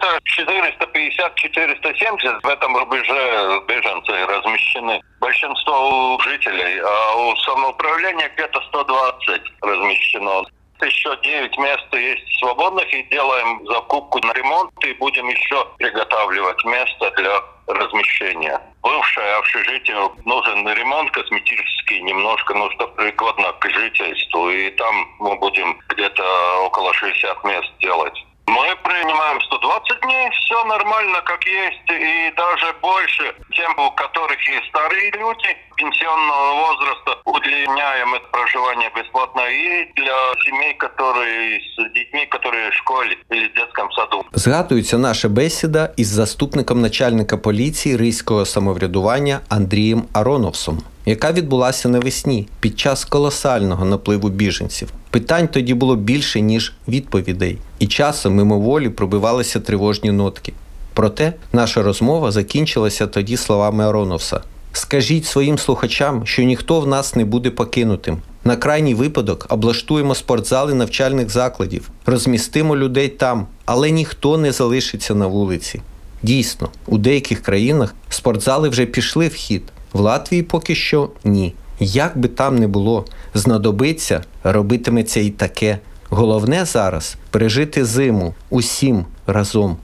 где-то 0.08 0.20
450-470 0.42 2.40
в 2.42 2.48
этом 2.48 2.76
рубеже 2.76 3.62
беженцы 3.66 4.12
размещены. 4.26 5.00
Большинство 5.20 6.14
у 6.14 6.20
жителей, 6.20 6.80
а 6.80 7.14
у 7.16 7.36
самоуправления 7.36 8.30
где-то 8.34 8.60
120 8.68 9.42
размещено. 9.62 10.44
Еще 10.80 11.16
9 11.22 11.58
мест 11.58 11.86
есть 11.92 12.38
свободных 12.38 12.92
и 12.94 13.02
делаем 13.04 13.66
закупку 13.66 14.20
на 14.24 14.32
ремонт 14.32 14.70
и 14.84 14.92
будем 14.94 15.28
еще 15.28 15.66
приготавливать 15.76 16.64
место 16.64 17.10
для 17.16 17.42
размещения. 17.66 18.60
Бывшее 18.82 19.34
общежитие 19.34 19.96
нужен 20.24 20.68
ремонт 20.68 21.10
косметический 21.10 22.00
немножко, 22.00 22.54
ну 22.54 22.70
что 22.70 22.86
прикладно 22.88 23.52
к 23.54 23.68
жительству. 23.68 24.50
И 24.50 24.70
там 24.70 24.94
мы 25.18 25.36
будем 25.36 25.76
где-то 25.88 26.60
около 26.62 26.94
60 26.94 27.44
мест 27.44 27.72
делать. 27.80 28.24
Мы 28.48 28.75
принимаем 28.83 29.41
120 29.41 30.01
дней, 30.01 30.29
все 30.31 30.63
нормально, 30.65 31.22
как 31.25 31.41
есть, 31.45 31.89
и 31.89 32.33
даже 32.36 32.67
больше. 32.81 33.25
Тем, 33.57 33.72
у 33.79 33.89
которых 33.91 34.38
есть 34.50 34.67
старые 34.69 35.12
люди 35.12 35.50
пенсионного 35.75 36.50
возраста, 36.65 37.12
удлиняем 37.25 38.13
это 38.13 38.27
проживание 38.31 38.91
бесплатно. 38.95 39.41
И 39.50 39.91
для 39.95 40.17
семей, 40.45 40.74
которые 40.74 41.60
с 41.60 41.93
детьми, 41.93 42.27
которые 42.36 42.69
в 42.72 42.74
школе 42.74 43.17
или 43.31 43.48
в 43.48 43.53
детском 43.53 43.91
саду. 43.91 44.25
Згадується 44.33 44.98
наша 44.98 45.29
бесіда 45.29 45.89
із 45.98 46.07
заступником 46.07 46.81
начальника 46.81 47.38
поліції 47.38 47.98
ризького 47.98 48.45
самоврядування 48.45 49.39
Андрієм 49.50 50.03
Ароновсом, 50.13 50.83
яка 51.05 51.31
відбулася 51.31 51.89
навесні 51.89 52.48
під 52.60 52.79
час 52.79 53.05
колосального 53.05 53.86
напливу 53.86 54.29
біженців. 54.29 54.89
Питань 55.18 55.48
тоді 55.48 55.75
було 55.75 55.96
більше, 55.96 56.40
ніж 56.40 56.72
відповідей, 56.88 57.58
і 57.78 57.87
часом 57.87 58.34
мимоволі 58.34 58.88
пробивалися 58.88 59.60
тривожні 59.60 60.12
нотки. 60.12 60.52
Проте 60.94 61.32
наша 61.52 61.82
розмова 61.82 62.30
закінчилася 62.30 63.06
тоді 63.06 63.37
словами 63.37 63.84
Ароновса: 63.84 64.40
Скажіть 64.72 65.26
своїм 65.26 65.58
слухачам, 65.58 66.26
що 66.26 66.42
ніхто 66.42 66.80
в 66.80 66.87
нас 66.87 67.16
не 67.16 67.25
буде 67.25 67.50
покинутим. 67.50 68.18
На 68.44 68.56
крайній 68.56 68.94
випадок 68.94 69.46
облаштуємо 69.48 70.14
спортзали 70.14 70.75
навчальних 70.75 71.30
закладів, 71.30 71.90
розмістимо 72.06 72.76
людей 72.76 73.08
там, 73.08 73.46
але 73.64 73.90
ніхто 73.90 74.38
не 74.38 74.52
залишиться 74.52 75.14
на 75.14 75.26
вулиці. 75.26 75.80
Дійсно, 76.22 76.68
у 76.87 76.98
деяких 76.98 77.42
країнах 77.42 77.94
спортзали 78.08 78.68
вже 78.68 78.87
пішли 78.87 79.28
в 79.28 79.34
хід, 79.34 79.62
в 79.92 80.00
Латвії 80.00 80.42
поки 80.42 80.75
що 80.75 81.10
ні. 81.25 81.54
Як 81.80 82.18
би 82.18 82.28
там 82.28 82.58
не 82.58 82.68
було, 82.68 83.04
знадобиться, 83.35 84.25
робитиметься 84.44 85.20
і 85.20 85.30
таке. 85.30 85.78
Головне 86.11 86.64
зараз 86.64 87.16
пережити 87.30 87.85
зиму 87.85 88.35
усім 88.50 89.04
разом. 89.26 89.76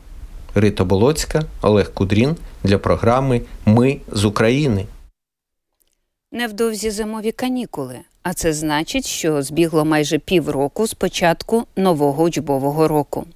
Рита 0.54 0.84
Болоцька, 0.84 1.42
Олег 1.62 1.94
Кудрін 1.94 2.36
для 2.62 2.78
програми 2.78 3.40
Ми 3.66 4.00
з 4.12 4.24
України. 4.24 4.86
Невдовзі 6.32 6.90
зимові 6.90 7.32
канікули, 7.32 7.98
а 8.22 8.34
це 8.34 8.52
значить, 8.52 9.06
що 9.06 9.42
збігло 9.42 9.84
майже 9.84 10.18
півроку 10.18 10.86
з 10.86 10.94
початку 10.94 11.64
нового 11.76 12.22
учбового 12.22 12.88
року. 12.88 13.26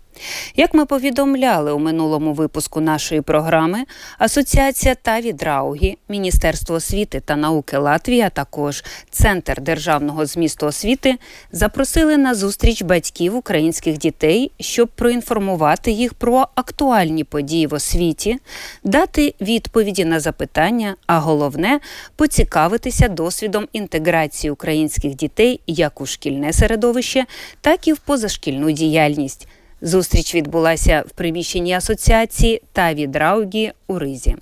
Як 0.57 0.75
ми 0.75 0.87
повідомляли 0.87 1.73
у 1.73 1.79
минулому 1.79 2.33
випуску 2.33 2.81
нашої 2.81 3.21
програми, 3.21 3.85
Асоціація 4.19 4.95
Таві 4.95 5.33
Драугі, 5.33 5.99
Міністерство 6.09 6.75
освіти 6.77 7.21
та 7.21 7.37
науки 7.37 7.79
Латвії, 7.79 8.21
а 8.21 8.31
також 8.31 8.85
Центр 9.11 9.61
державного 9.61 10.27
змісту 10.27 10.67
освіти 10.67 11.15
запросили 11.53 12.17
на 12.17 12.35
зустріч 12.35 12.83
батьків 12.83 13.37
українських 13.37 13.99
дітей, 13.99 14.53
щоб 14.61 14.89
проінформувати 14.89 15.91
їх 15.91 16.15
про 16.15 16.49
актуальні 16.55 17.25
події 17.25 17.67
в 17.67 17.75
освіті, 17.75 18.39
дати 18.85 19.35
відповіді 19.41 20.05
на 20.05 20.21
запитання, 20.21 20.95
а 21.07 21.19
головне 21.19 21.81
поцікавитися 22.17 23.09
досвідом 23.09 23.69
інтеграції 23.73 24.51
українських 24.51 25.15
дітей 25.15 25.61
як 25.67 26.01
у 26.01 26.07
шкільне 26.07 26.53
середовище, 26.53 27.25
так 27.61 27.89
і 27.89 27.93
в 27.93 27.99
позашкільну 27.99 28.71
діяльність. 28.71 29.49
Зустріч 29.83 30.35
відбулася 30.35 31.05
в 31.07 31.11
приміщенні 31.11 31.73
асоціації 31.73 32.63
Таві 32.73 33.09
Раугі 33.15 33.73
у 33.87 33.99
Ризі. 33.99 34.37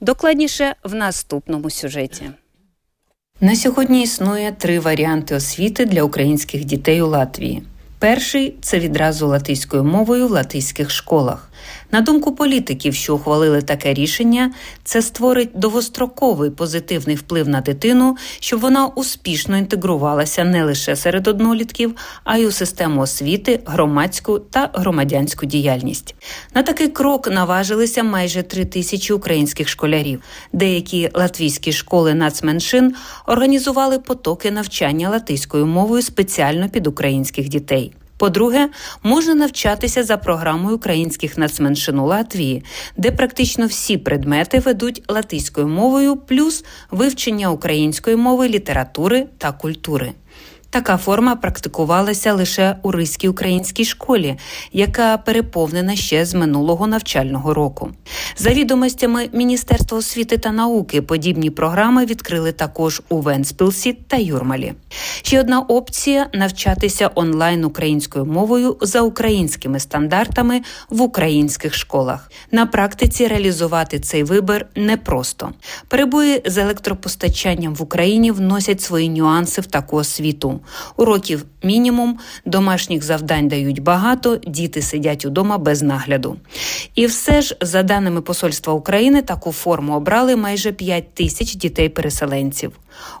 Докладніше 0.00 0.74
в 0.84 0.94
наступному 0.94 1.70
сюжеті. 1.70 2.24
На 3.40 3.56
сьогодні 3.56 4.02
існує 4.02 4.52
три 4.52 4.80
варіанти 4.80 5.34
освіти 5.34 5.86
для 5.86 6.02
українських 6.02 6.64
дітей 6.64 7.02
у 7.02 7.06
Латвії. 7.06 7.62
Перший 7.98 8.54
це 8.60 8.78
відразу 8.78 9.26
латиською 9.26 9.84
мовою 9.84 10.28
в 10.28 10.30
латиських 10.30 10.90
школах. 10.90 11.50
На 11.92 12.00
думку 12.00 12.32
політиків, 12.34 12.94
що 12.94 13.14
ухвалили 13.14 13.62
таке 13.62 13.94
рішення, 13.94 14.52
це 14.84 15.02
створить 15.02 15.50
довгостроковий 15.54 16.50
позитивний 16.50 17.16
вплив 17.16 17.48
на 17.48 17.60
дитину, 17.60 18.16
щоб 18.40 18.60
вона 18.60 18.86
успішно 18.86 19.58
інтегрувалася 19.58 20.44
не 20.44 20.64
лише 20.64 20.96
серед 20.96 21.28
однолітків, 21.28 21.94
а 22.24 22.38
й 22.38 22.46
у 22.46 22.50
систему 22.50 23.00
освіти, 23.00 23.60
громадську 23.66 24.38
та 24.38 24.70
громадянську 24.74 25.46
діяльність. 25.46 26.14
На 26.54 26.62
такий 26.62 26.88
крок 26.88 27.30
наважилися 27.30 28.02
майже 28.02 28.42
три 28.42 28.64
тисячі 28.64 29.14
українських 29.14 29.68
школярів. 29.68 30.22
Деякі 30.52 31.10
латвійські 31.14 31.72
школи 31.72 32.14
нацменшин 32.14 32.94
організували 33.26 33.98
потоки 33.98 34.50
навчання 34.50 35.10
латиською 35.10 35.66
мовою 35.66 36.02
спеціально 36.02 36.68
під 36.68 36.86
українських 36.86 37.48
дітей. 37.48 37.92
По-друге, 38.18 38.68
можна 39.02 39.34
навчатися 39.34 40.04
за 40.04 40.16
програмою 40.16 40.76
українських 40.76 41.38
нацменшин 41.38 41.98
у 41.98 42.06
Латвії, 42.06 42.64
де 42.96 43.10
практично 43.10 43.66
всі 43.66 43.98
предмети 43.98 44.58
ведуть 44.58 45.02
латиською 45.08 45.68
мовою, 45.68 46.16
плюс 46.16 46.64
вивчення 46.90 47.50
української 47.50 48.16
мови, 48.16 48.48
літератури 48.48 49.26
та 49.38 49.52
культури. 49.52 50.12
Така 50.70 50.96
форма 50.96 51.36
практикувалася 51.36 52.32
лише 52.32 52.76
у 52.82 52.90
Ризькій 52.90 53.28
українській 53.28 53.84
школі, 53.84 54.36
яка 54.72 55.18
переповнена 55.18 55.96
ще 55.96 56.24
з 56.24 56.34
минулого 56.34 56.86
навчального 56.86 57.54
року. 57.54 57.90
За 58.36 58.50
відомостями 58.50 59.28
Міністерства 59.32 59.98
освіти 59.98 60.38
та 60.38 60.52
науки, 60.52 61.02
подібні 61.02 61.50
програми 61.50 62.06
відкрили 62.06 62.52
також 62.52 63.02
у 63.08 63.20
Венспілсі 63.20 63.92
та 63.92 64.16
Юрмалі. 64.16 64.74
Ще 65.22 65.40
одна 65.40 65.60
опція 65.60 66.26
навчатися 66.32 67.10
онлайн 67.14 67.64
українською 67.64 68.24
мовою 68.24 68.76
за 68.80 69.00
українськими 69.00 69.80
стандартами 69.80 70.62
в 70.90 71.02
українських 71.02 71.74
школах. 71.74 72.30
На 72.50 72.66
практиці 72.66 73.26
реалізувати 73.26 74.00
цей 74.00 74.22
вибір 74.22 74.66
непросто. 74.74 75.52
Перебої 75.88 76.42
з 76.46 76.58
електропостачанням 76.58 77.74
в 77.74 77.82
Україні 77.82 78.30
вносять 78.30 78.82
свої 78.82 79.08
нюанси 79.08 79.60
в 79.60 79.66
таку 79.66 79.96
освіту. 79.96 80.55
Уроків 80.96 81.44
мінімум, 81.62 82.18
домашніх 82.44 83.04
завдань 83.04 83.48
дають 83.48 83.82
багато, 83.82 84.36
діти 84.46 84.82
сидять 84.82 85.24
удома 85.24 85.58
без 85.58 85.82
нагляду. 85.82 86.36
І 86.94 87.06
все 87.06 87.40
ж, 87.40 87.56
за 87.60 87.82
даними 87.82 88.20
Посольства 88.20 88.72
України, 88.72 89.22
таку 89.22 89.52
форму 89.52 89.96
обрали 89.96 90.36
майже 90.36 90.72
5 90.72 91.14
тисяч 91.14 91.54
дітей-переселенців. 91.54 92.72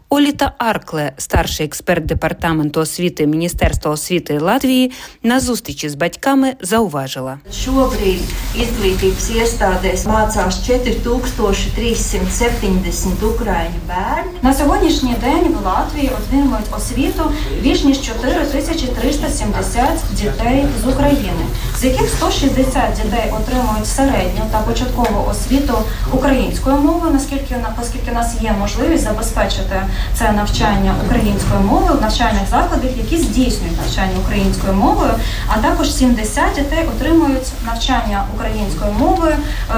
Оліта 0.08 0.52
Аркле, 0.58 1.12
старший 1.16 1.66
експерт 1.66 2.06
департаменту 2.06 2.80
освіти 2.80 3.26
Міністерства 3.26 3.90
освіти 3.90 4.38
Латвії, 4.38 4.92
на 5.22 5.40
зустрічі 5.40 5.88
з 5.88 5.94
батьками 5.94 6.54
зауважила. 6.60 7.38
Šobrīd 7.52 8.20
izglītības 8.54 9.30
iestādēs 9.34 10.06
mācās 10.06 10.62
4370 10.66 13.22
ukraiņu 13.22 13.80
bērni. 13.88 14.30
На 14.42 14.54
сьогоднішній 14.54 15.14
день 15.20 15.54
в 15.62 15.66
Латвії 15.66 16.10
отримують 16.18 16.66
освіту 16.76 17.32
більш 17.62 17.84
ніж 17.84 18.00
4370 18.00 19.88
дітей 20.12 20.66
з 20.84 20.88
України, 20.88 21.46
з 21.80 21.84
яких 21.84 22.08
160 22.08 22.66
дітей 22.96 23.32
отримують 23.40 23.86
середню 23.86 24.42
та 24.52 24.58
початкову 24.58 25.30
освіту 25.30 25.74
українською 26.12 26.76
мовою, 26.76 27.12
наскільки 27.12 27.56
оскільки 27.82 28.12
нас 28.12 28.34
є 28.40 28.54
можливість 28.60 29.04
забезпечити 29.04 29.82
це 30.14 30.32
навчання 30.32 30.94
українською 31.06 31.60
мовою 31.60 31.98
в 31.98 32.02
навчальних 32.02 32.42
закладах, 32.50 32.90
які 32.96 33.16
здійснюють 33.16 33.76
навчання 33.82 34.18
українською 34.24 34.72
мовою, 34.72 35.10
а 35.48 35.58
також 35.58 35.94
70 35.94 36.42
дітей 36.56 36.84
отримують 36.96 37.48
навчання 37.66 38.24
українською 38.34 38.92
мовою 38.92 39.34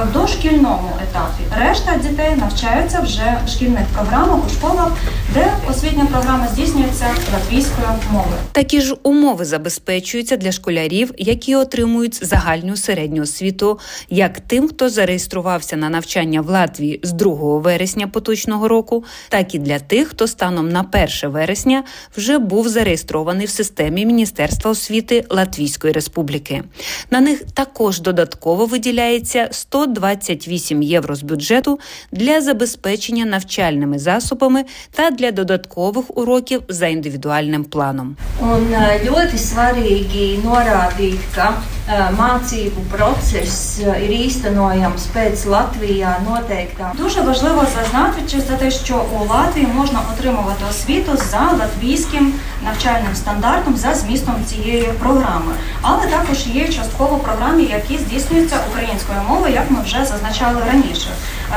в 0.06 0.12
дошкільному 0.12 0.90
етапі. 1.02 1.42
Решта 1.60 1.94
дітей 2.08 2.36
навчаються 2.36 3.00
вже 3.00 3.38
в 3.46 3.48
шкільних 3.48 3.86
програмах 3.94 4.38
у 4.46 4.50
школах, 4.50 4.92
де 5.34 5.52
освітня 5.70 6.06
програма 6.10 6.48
здійснюється 6.52 7.06
латвійською 7.34 7.88
мовою. 8.12 8.36
Такі 8.52 8.80
ж 8.80 8.94
умови 9.02 9.44
забезпечуються 9.44 10.36
для 10.36 10.52
школярів, 10.52 11.14
які 11.18 11.56
отримують 11.56 11.87
загальну 12.22 12.76
середню 12.76 13.22
освіту, 13.22 13.78
як 14.10 14.40
тим, 14.40 14.68
хто 14.68 14.88
зареєструвався 14.88 15.76
на 15.76 15.88
навчання 15.88 16.40
в 16.40 16.48
Латвії 16.48 17.00
з 17.02 17.12
2 17.12 17.58
вересня 17.58 18.06
поточного 18.08 18.68
року, 18.68 19.04
так 19.28 19.54
і 19.54 19.58
для 19.58 19.78
тих, 19.78 20.08
хто 20.08 20.26
станом 20.26 20.68
на 20.68 20.80
1 21.22 21.30
вересня 21.30 21.84
вже 22.16 22.38
був 22.38 22.68
зареєстрований 22.68 23.46
в 23.46 23.50
системі 23.50 24.06
Міністерства 24.06 24.70
освіти 24.70 25.24
Латвійської 25.30 25.92
Республіки. 25.92 26.62
На 27.10 27.20
них 27.20 27.42
також 27.54 28.00
додатково 28.00 28.66
виділяється 28.66 29.48
128 29.50 30.82
євро 30.82 31.14
з 31.14 31.22
бюджету 31.22 31.78
для 32.12 32.40
забезпечення 32.40 33.24
навчальними 33.24 33.98
засобами 33.98 34.64
та 34.90 35.10
для 35.10 35.30
додаткових 35.30 36.16
уроків 36.18 36.62
за 36.68 36.86
індивідуальним 36.86 37.64
планом. 37.64 38.16
Un 38.40 38.70
ļoti 39.02 39.38
svarīgi 39.38 40.26
norādīt, 40.44 41.20
ka 41.34 41.50
mācību 41.88 42.82
process 42.92 43.80
ir 43.80 44.10
īstenojams 44.12 45.08
pēc 45.14 45.46
Latvijā 45.48 46.18
noteiktām. 46.26 46.96
Дуже 46.96 47.20
важливо 47.20 47.64
зазначити, 47.74 48.70
що 48.70 49.04
у 49.20 49.24
Латвії 49.24 49.66
можна 49.66 50.00
отримувати 50.12 50.64
освіту 50.70 51.16
за 51.16 51.52
латвійським 51.58 52.34
навчальним 52.64 53.14
стандартом 53.14 53.76
за 53.76 53.94
змістом 53.94 54.34
цієї 54.46 54.82
програми, 54.82 55.52
але 55.82 56.06
також 56.06 56.46
є 56.46 56.68
частково 56.68 57.16
програми, 57.16 57.62
які 57.62 57.98
здійснюються 57.98 58.56
українською 58.70 59.18
мовою, 59.28 59.54
як 59.54 59.70
ми 59.70 59.82
вже 59.82 60.04
зазначали 60.04 60.62
раніше. 60.72 61.08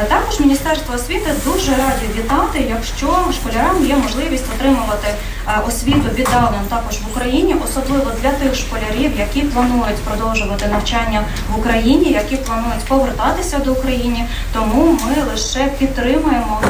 Також 0.09 0.39
Міністерство 0.39 0.95
освіти 0.95 1.31
дуже 1.45 1.71
раді 1.71 2.05
вітати, 2.17 2.65
якщо 2.69 3.07
школярам 3.33 3.85
є 3.85 3.95
можливість 3.95 4.45
отримувати 4.55 5.07
освіту 5.67 6.09
віддалено 6.15 6.61
також 6.69 6.95
в 6.97 7.07
Україні, 7.11 7.55
особливо 7.65 8.11
для 8.21 8.31
тих 8.31 8.55
школярів, 8.55 9.11
які 9.19 9.41
планують 9.41 9.95
продовжувати 9.95 10.20
навчання 10.71 11.23
в 11.55 11.59
Україні, 11.59 12.11
які 12.11 12.35
планують 12.35 12.83
повертатися 12.87 13.57
до 13.59 13.71
України. 13.71 14.27
Тому 14.53 14.83
ми 14.85 15.23
лише 15.31 15.67
підтримуємо 15.79 16.61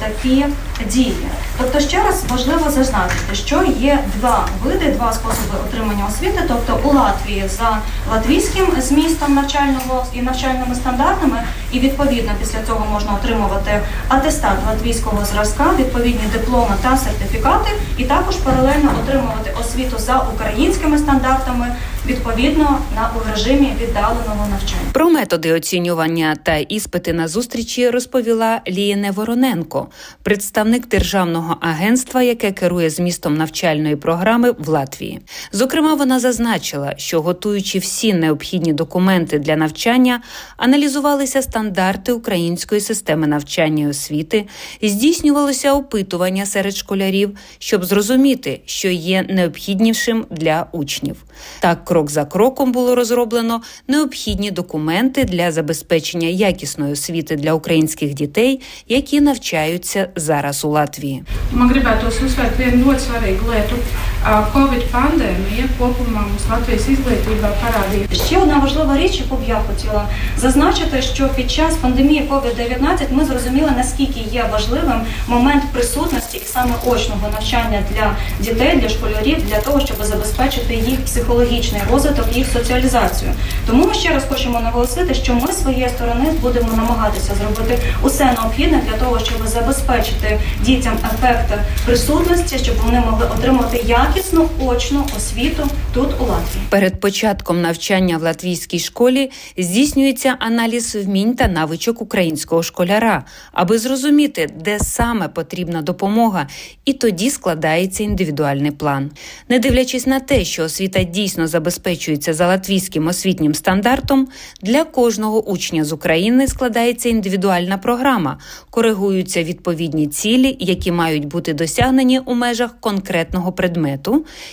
такі 0.00 0.44
дії. 0.84 1.16
Тобто, 1.58 1.80
ще 1.80 2.02
раз 2.02 2.24
важливо 2.28 2.70
зазначити, 2.70 3.34
що 3.34 3.64
є 3.80 4.04
два 4.16 4.48
види, 4.64 4.92
два 4.92 5.12
способи 5.12 5.58
отримання 5.68 6.06
освіти. 6.06 6.42
Тобто 6.48 6.88
у 6.88 6.92
Латвії 6.92 7.44
за 7.58 7.78
латвійським 8.10 8.66
змістом 8.80 9.34
навчального 9.34 10.06
і 10.12 10.22
навчальними 10.22 10.74
стандартами, 10.74 11.42
і 11.72 11.80
відповідно 11.80 12.32
після 12.40 12.58
цього 12.66 12.86
можна 12.92 13.12
отримувати 13.12 13.80
атестат 14.08 14.56
латвійського 14.66 15.24
зразка, 15.24 15.70
відповідні 15.78 16.28
дипломи 16.32 16.74
та 16.82 16.96
сертифікати, 16.96 17.70
і 17.96 18.04
також 18.04 18.36
паралельно 18.36 18.90
отримувати 19.02 19.54
освіту 19.60 19.98
за 19.98 20.18
українськими 20.34 20.98
стандартами. 20.98 21.74
Відповідно 22.06 22.78
на 22.94 23.10
у 23.16 23.30
режимі 23.30 23.72
віддаленого 23.80 24.46
навчання 24.50 24.88
про 24.98 25.10
методи 25.10 25.52
оцінювання 25.52 26.36
та 26.42 26.56
іспити 26.56 27.12
на 27.12 27.28
зустрічі 27.28 27.90
розповіла 27.90 28.60
Лієне 28.68 29.10
Вороненко, 29.10 29.88
представник 30.22 30.67
державного 30.76 31.56
агентства, 31.60 32.22
яке 32.22 32.52
керує 32.52 32.90
змістом 32.90 33.36
навчальної 33.36 33.96
програми 33.96 34.50
в 34.58 34.68
Латвії. 34.68 35.20
Зокрема, 35.52 35.94
вона 35.94 36.20
зазначила, 36.20 36.94
що 36.96 37.22
готуючи 37.22 37.78
всі 37.78 38.14
необхідні 38.14 38.72
документи 38.72 39.38
для 39.38 39.56
навчання, 39.56 40.22
аналізувалися 40.56 41.42
стандарти 41.42 42.12
української 42.12 42.80
системи 42.80 43.26
навчання 43.26 43.84
і 43.84 43.86
освіти, 43.86 44.44
здійснювалося 44.82 45.72
опитування 45.72 46.46
серед 46.46 46.76
школярів, 46.76 47.38
щоб 47.58 47.84
зрозуміти, 47.84 48.60
що 48.64 48.88
є 48.88 49.22
необхіднішим 49.28 50.26
для 50.30 50.66
учнів. 50.72 51.24
Так, 51.60 51.84
крок 51.84 52.10
за 52.10 52.24
кроком 52.24 52.72
було 52.72 52.94
розроблено 52.94 53.62
необхідні 53.88 54.50
документи 54.50 55.24
для 55.24 55.52
забезпечення 55.52 56.28
якісної 56.28 56.92
освіти 56.92 57.36
для 57.36 57.52
українських 57.52 58.14
дітей, 58.14 58.60
які 58.88 59.20
навчаються 59.20 60.08
зараз 60.16 60.57
procesu 60.58 60.70
Latvijā. 60.72 61.22
Man 61.52 61.70
gribētos 61.70 62.18
uzsvērt 62.24 62.58
vienu 62.58 62.84
ļoti 62.84 63.06
svarīgu 63.06 63.50
lietu. 63.50 63.78
Covid 64.26 64.82
пандемія 64.90 65.68
kopumā 65.78 66.24
mums 66.26 66.44
Латвijas 66.50 66.88
izglītībā 66.90 67.50
парадīja. 67.62 68.08
Ще 68.26 68.38
одна 68.38 68.58
важлива 68.58 68.96
річ, 68.98 69.20
яку 69.20 69.36
б 69.36 69.44
я 69.48 69.60
хотіла 69.66 70.08
зазначити, 70.38 71.02
що 71.02 71.28
під 71.28 71.50
час 71.50 71.74
пандемії 71.76 72.28
COVID-19 72.30 73.06
ми 73.10 73.24
зрозуміли, 73.24 73.70
наскільки 73.76 74.20
є 74.20 74.44
важливим 74.52 75.00
момент 75.28 75.62
присутності 75.72 76.38
і 76.38 76.44
саме 76.44 76.74
очного 76.86 77.28
навчання 77.32 77.82
для 77.90 78.16
дітей, 78.40 78.76
для 78.76 78.88
школярів, 78.88 79.46
для 79.48 79.60
того, 79.60 79.80
щоб 79.80 80.04
забезпечити 80.04 80.74
їх 80.74 81.04
психологічний 81.04 81.80
розвиток, 81.92 82.36
їх 82.36 82.46
соціалізацію. 82.52 83.30
Тому 83.66 83.86
ми 83.86 83.94
ще 83.94 84.14
раз 84.14 84.24
хочемо 84.28 84.60
наголосити, 84.60 85.14
що 85.14 85.34
ми 85.34 85.52
своєї 85.52 85.88
сторони 85.88 86.30
будемо 86.42 86.72
намагатися 86.76 87.32
зробити 87.34 87.78
усе 88.02 88.24
необхідне 88.24 88.82
для 88.86 88.96
того, 89.04 89.18
щоб 89.18 89.46
забезпечити 89.46 90.40
дітям 90.60 90.98
ефект 91.14 91.52
присутності, 91.86 92.58
щоб 92.58 92.76
вони 92.84 93.00
могли 93.00 93.26
отримати 93.26 93.76
якісну 94.08 94.48
очну 94.66 95.06
освіту 95.16 95.68
тут 95.94 96.08
у 96.20 96.24
Латвії. 96.24 96.64
Перед 96.70 97.00
початком 97.00 97.60
навчання 97.60 98.18
в 98.18 98.22
латвійській 98.22 98.78
школі 98.78 99.30
здійснюється 99.58 100.36
аналіз 100.38 100.96
вмінь 100.96 101.34
та 101.34 101.48
навичок 101.48 102.02
українського 102.02 102.62
школяра, 102.62 103.24
аби 103.52 103.78
зрозуміти, 103.78 104.48
де 104.64 104.78
саме 104.78 105.28
потрібна 105.28 105.82
допомога, 105.82 106.46
і 106.84 106.92
тоді 106.92 107.30
складається 107.30 108.02
індивідуальний 108.02 108.70
план. 108.70 109.10
Не 109.48 109.58
дивлячись 109.58 110.06
на 110.06 110.20
те, 110.20 110.44
що 110.44 110.64
освіта 110.64 111.02
дійсно 111.02 111.46
забезпечується 111.46 112.34
за 112.34 112.46
латвійським 112.46 113.06
освітнім 113.06 113.54
стандартом, 113.54 114.28
для 114.62 114.84
кожного 114.84 115.44
учня 115.50 115.84
з 115.84 115.92
України 115.92 116.48
складається 116.48 117.08
індивідуальна 117.08 117.78
програма, 117.78 118.38
коригуються 118.70 119.42
відповідні 119.42 120.06
цілі, 120.06 120.56
які 120.60 120.92
мають 120.92 121.24
бути 121.24 121.54
досягнені 121.54 122.18
у 122.18 122.34
межах 122.34 122.80
конкретного 122.80 123.52
предмету, 123.52 123.97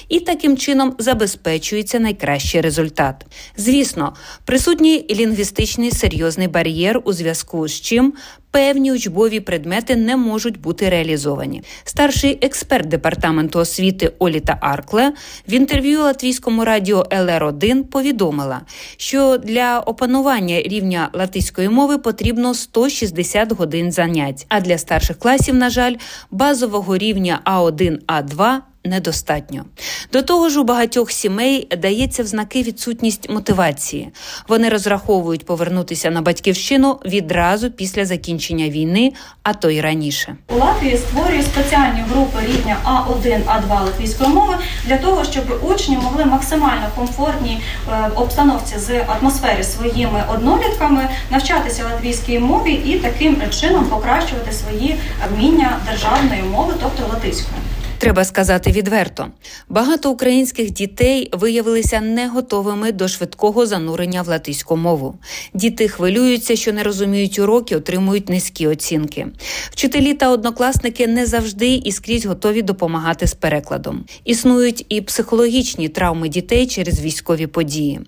і 0.09 0.19
таким 0.19 0.57
чином 0.57 0.95
забезпечується 0.99 1.99
найкращий 1.99 2.61
результат. 2.61 3.25
Звісно, 3.57 4.13
присутній 4.45 5.05
лінгвістичний 5.09 5.91
серйозний 5.91 6.47
бар'єр, 6.47 7.01
у 7.05 7.13
зв'язку 7.13 7.67
з 7.67 7.81
чим 7.81 8.13
певні 8.55 8.91
учбові 8.91 9.39
предмети 9.39 9.95
не 9.95 10.17
можуть 10.17 10.61
бути 10.61 10.89
реалізовані. 10.89 11.63
Старший 11.83 12.39
експерт 12.41 12.87
департаменту 12.87 13.59
освіти 13.59 14.11
Оліта 14.19 14.57
Аркле 14.61 15.13
в 15.47 15.53
інтерв'ю 15.53 16.01
латвійському 16.01 16.65
радіо 16.65 17.05
ЛР 17.13 17.43
1 17.43 17.83
повідомила, 17.83 18.61
що 18.97 19.37
для 19.37 19.79
опанування 19.79 20.61
рівня 20.61 21.09
латиської 21.13 21.69
мови 21.69 21.97
потрібно 21.97 22.53
160 22.53 23.51
годин 23.51 23.91
занять. 23.91 24.45
А 24.49 24.61
для 24.61 24.77
старших 24.77 25.19
класів, 25.19 25.55
на 25.55 25.69
жаль, 25.69 25.95
базового 26.31 26.97
рівня 26.97 27.41
А1 27.45 27.99
А2 28.05 28.59
недостатньо. 28.85 29.65
До 30.13 30.21
того 30.21 30.49
ж, 30.49 30.59
у 30.59 30.63
багатьох 30.63 31.11
сімей 31.11 31.67
дається 31.77 32.23
в 32.23 32.25
знаки 32.25 32.63
відсутність 32.63 33.29
мотивації. 33.29 34.09
Вони 34.47 34.69
розраховують 34.69 35.45
повернутися 35.45 36.09
на 36.09 36.21
батьківщину 36.21 36.99
відразу 37.05 37.71
після 37.71 38.05
закінчення 38.05 38.69
війни, 38.69 39.13
а 39.43 39.53
то 39.53 39.69
й 39.69 39.81
раніше. 39.81 40.35
У 40.55 40.57
Латвії 40.57 40.97
створює 40.97 41.43
спеціальні 41.43 42.03
групи 42.11 42.39
рівня 42.47 42.77
А1, 42.85 43.41
А2 43.45 43.85
латвійської 43.85 44.29
мови 44.29 44.55
для 44.85 44.97
того, 44.97 45.23
щоб 45.23 45.43
учні 45.63 45.97
могли 45.97 46.25
максимально 46.25 46.87
комфортній 46.95 47.59
е, 47.89 48.09
обстановці 48.15 48.79
з 48.79 49.01
атмосфері 49.07 49.63
своїми 49.63 50.23
однолітками 50.33 51.09
навчатися 51.31 51.83
латвійській 51.83 52.39
мові 52.39 52.73
і 52.73 52.99
таким 52.99 53.41
чином 53.49 53.85
покращувати 53.85 54.51
свої 54.51 54.95
вміння 55.31 55.79
державної 55.91 56.41
мови, 56.43 56.73
тобто 56.81 57.13
латиської. 57.13 57.61
Треба 57.97 58.25
сказати 58.25 58.71
відверто, 58.71 59.27
багато 59.69 60.11
українських 60.11 60.71
дітей 60.71 61.29
виявилися 61.33 62.01
не 62.01 62.27
готовими 62.27 62.91
до 62.91 63.07
швидкого 63.07 63.65
занурення 63.65 64.21
в 64.21 64.27
латиську 64.27 64.77
мову. 64.77 65.15
Діти 65.53 65.87
хвилюються, 65.87 66.55
що 66.55 66.73
не 66.73 66.83
розуміють 66.83 67.39
уроки, 67.39 67.75
отримують 67.75 68.29
низькі 68.29 68.67
оцінки. 68.67 69.27
Вчителі 69.71 70.13
та 70.13 70.29
однокласники 70.29 71.07
не 71.07 71.25
завжди 71.25 71.73
і 71.75 71.91
скрізь 71.91 72.25
готові 72.25 72.61
допомагати 72.61 73.27
з 73.27 73.33
перекладом. 73.33 74.05
Існують 74.25 74.85
і 74.89 75.01
психологічні 75.01 75.89
травми 75.89 76.29
дітей 76.29 76.67
через 76.67 77.01
військові 77.01 77.47
події. 77.47 77.99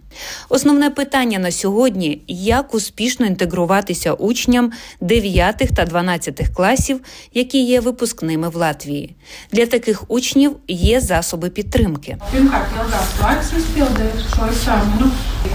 Основне 0.49 0.89
питання 0.89 1.39
на 1.39 1.51
сьогодні 1.51 2.21
як 2.27 2.73
успішно 2.73 3.25
інтегруватися 3.25 4.13
учням 4.13 4.71
9 5.01 5.57
та 5.75 5.85
12 5.85 6.41
класів, 6.55 7.01
які 7.33 7.63
є 7.63 7.79
випускними 7.79 8.49
в 8.49 8.55
Латвії. 8.55 9.15
Для 9.51 9.65
таких 9.79 10.03
учнів 10.07 10.55
є 10.67 11.01
засоби 11.01 11.49
підтримки. 11.49 12.17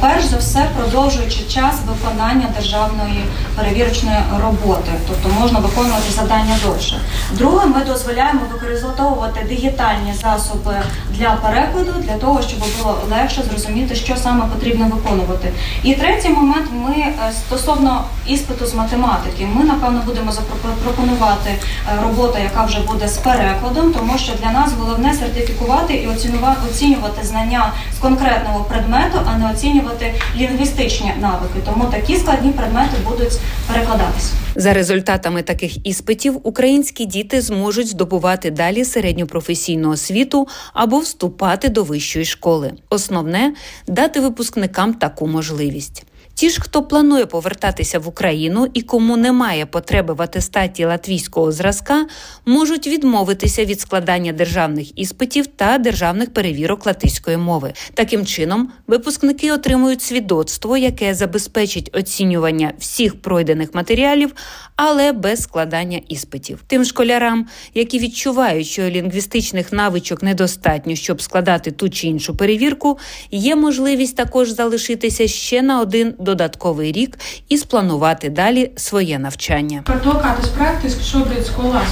Перш 0.01 0.25
за 0.25 0.37
все, 0.37 0.69
продовжуючи 0.79 1.39
час 1.49 1.75
виконання 1.87 2.49
державної 2.57 3.25
перевірочної 3.57 4.17
роботи, 4.43 4.91
тобто 5.09 5.41
можна 5.41 5.59
виконувати 5.59 6.13
завдання 6.13 6.57
довше. 6.65 7.01
Друге, 7.33 7.67
ми 7.67 7.85
дозволяємо 7.85 8.41
використовувати 8.53 9.47
дигітальні 9.49 10.15
засоби 10.23 10.75
для 11.19 11.31
перекладу, 11.31 11.93
для 12.03 12.17
того, 12.17 12.43
щоб 12.43 12.59
було 12.59 12.99
легше 13.11 13.43
зрозуміти, 13.51 13.95
що 13.95 14.17
саме 14.17 14.45
потрібно 14.55 14.85
виконувати. 14.85 15.53
І 15.83 15.95
третій 15.95 16.29
момент 16.29 16.67
ми 16.73 16.95
е, 16.95 17.15
стосовно 17.47 18.05
іспиту 18.27 18.67
з 18.67 18.75
математики, 18.75 19.47
ми 19.55 19.65
напевно 19.65 20.03
будемо 20.07 20.33
запропонувати 20.33 21.51
е, 21.51 21.59
роботу, 22.03 22.39
яка 22.43 22.65
вже 22.65 22.81
буде 22.81 23.09
з 23.09 23.19
перекладом, 23.19 23.93
тому 23.93 24.12
що 24.18 24.33
для 24.42 24.53
нас 24.53 24.72
головне 24.72 25.14
сертифікувати 25.14 25.94
і 25.94 26.07
оцінювати 26.07 27.27
знання 27.27 27.72
з 27.96 27.98
конкретного 27.98 28.64
предмету, 28.64 29.18
а 29.27 29.38
не 29.38 29.51
оцінювати 29.51 30.14
лінгвістичні 30.37 31.12
навики. 31.20 31.59
Тому 31.64 31.85
такі 31.85 32.16
складні 32.16 32.53
предмети 32.53 32.96
будуть 33.09 33.38
перекладатися. 33.68 34.33
За 34.57 34.72
результатами 34.72 35.42
таких 35.42 35.87
іспитів 35.87 36.40
українські 36.42 37.05
діти 37.05 37.40
зможуть 37.40 37.88
здобувати 37.88 38.51
далі 38.51 38.85
середньопрофесійну 38.85 39.90
освіту 39.90 40.48
або 40.75 40.98
вступати 40.98 41.68
до 41.68 41.83
вищої 41.83 42.25
школи. 42.25 42.72
Основне 42.90 43.55
дати 43.87 44.20
випускникам 44.20 44.94
таку 44.94 45.27
можливість. 45.27 46.05
Ті 46.35 46.51
ж, 46.51 46.61
хто 46.61 46.83
планує 46.83 47.27
повертатися 47.27 47.99
в 47.99 48.09
Україну 48.09 48.68
і 48.75 48.83
кому 48.83 49.16
немає 49.16 49.66
потреби 49.66 50.14
в 50.14 50.23
атестаті 50.23 50.85
латвійського 50.85 51.53
зразка, 51.53 52.07
можуть 52.47 52.87
відмовитися 52.87 53.64
від 53.64 53.81
складання 53.81 54.33
державних 54.33 54.99
іспитів 54.99 55.47
та 55.47 55.79
державних 55.79 56.33
перевірок 56.33 56.87
латиської 56.87 57.37
мови. 57.37 57.73
Таким 57.95 58.27
чином, 58.27 58.73
випускники 58.87 59.53
отримують 59.53 60.03
свідоцтво, 60.03 60.77
яке 60.77 61.14
забезпечить 61.14 61.90
оцінювання 61.97 62.73
всіх 62.79 63.23
пройдених 63.23 63.75
матеріалів, 63.75 64.35
але 64.77 65.12
без 65.12 65.42
складання 65.42 66.01
іспитів. 66.09 66.59
Тим 66.66 66.85
школярам, 66.85 67.47
які 67.75 67.99
відчувають, 67.99 68.66
що 68.66 68.83
лінгвістичних 68.83 69.73
навичок 69.73 70.23
недостатньо, 70.23 70.95
щоб 70.95 71.23
складати 71.23 71.71
ту 71.71 71.88
чи 71.88 72.07
іншу 72.07 72.37
перевірку, 72.37 72.99
є 73.31 73.57
можливість 73.57 74.16
також 74.16 74.51
залишитися 74.51 75.29
ще 75.29 75.62
на 75.62 75.81
один 75.81 76.14
додатковий 76.35 76.92
рік 76.92 77.18
і 77.49 77.59
спланувати 77.59 78.31
далі 78.31 78.71
своє 78.77 79.18
навчання. 79.18 79.83
Par 79.87 80.01
to, 80.05 80.12
kā 80.23 80.31
tas 80.38 80.49
praktiski 80.59 81.05
šobrīd 81.12 81.45
skolās 81.51 81.90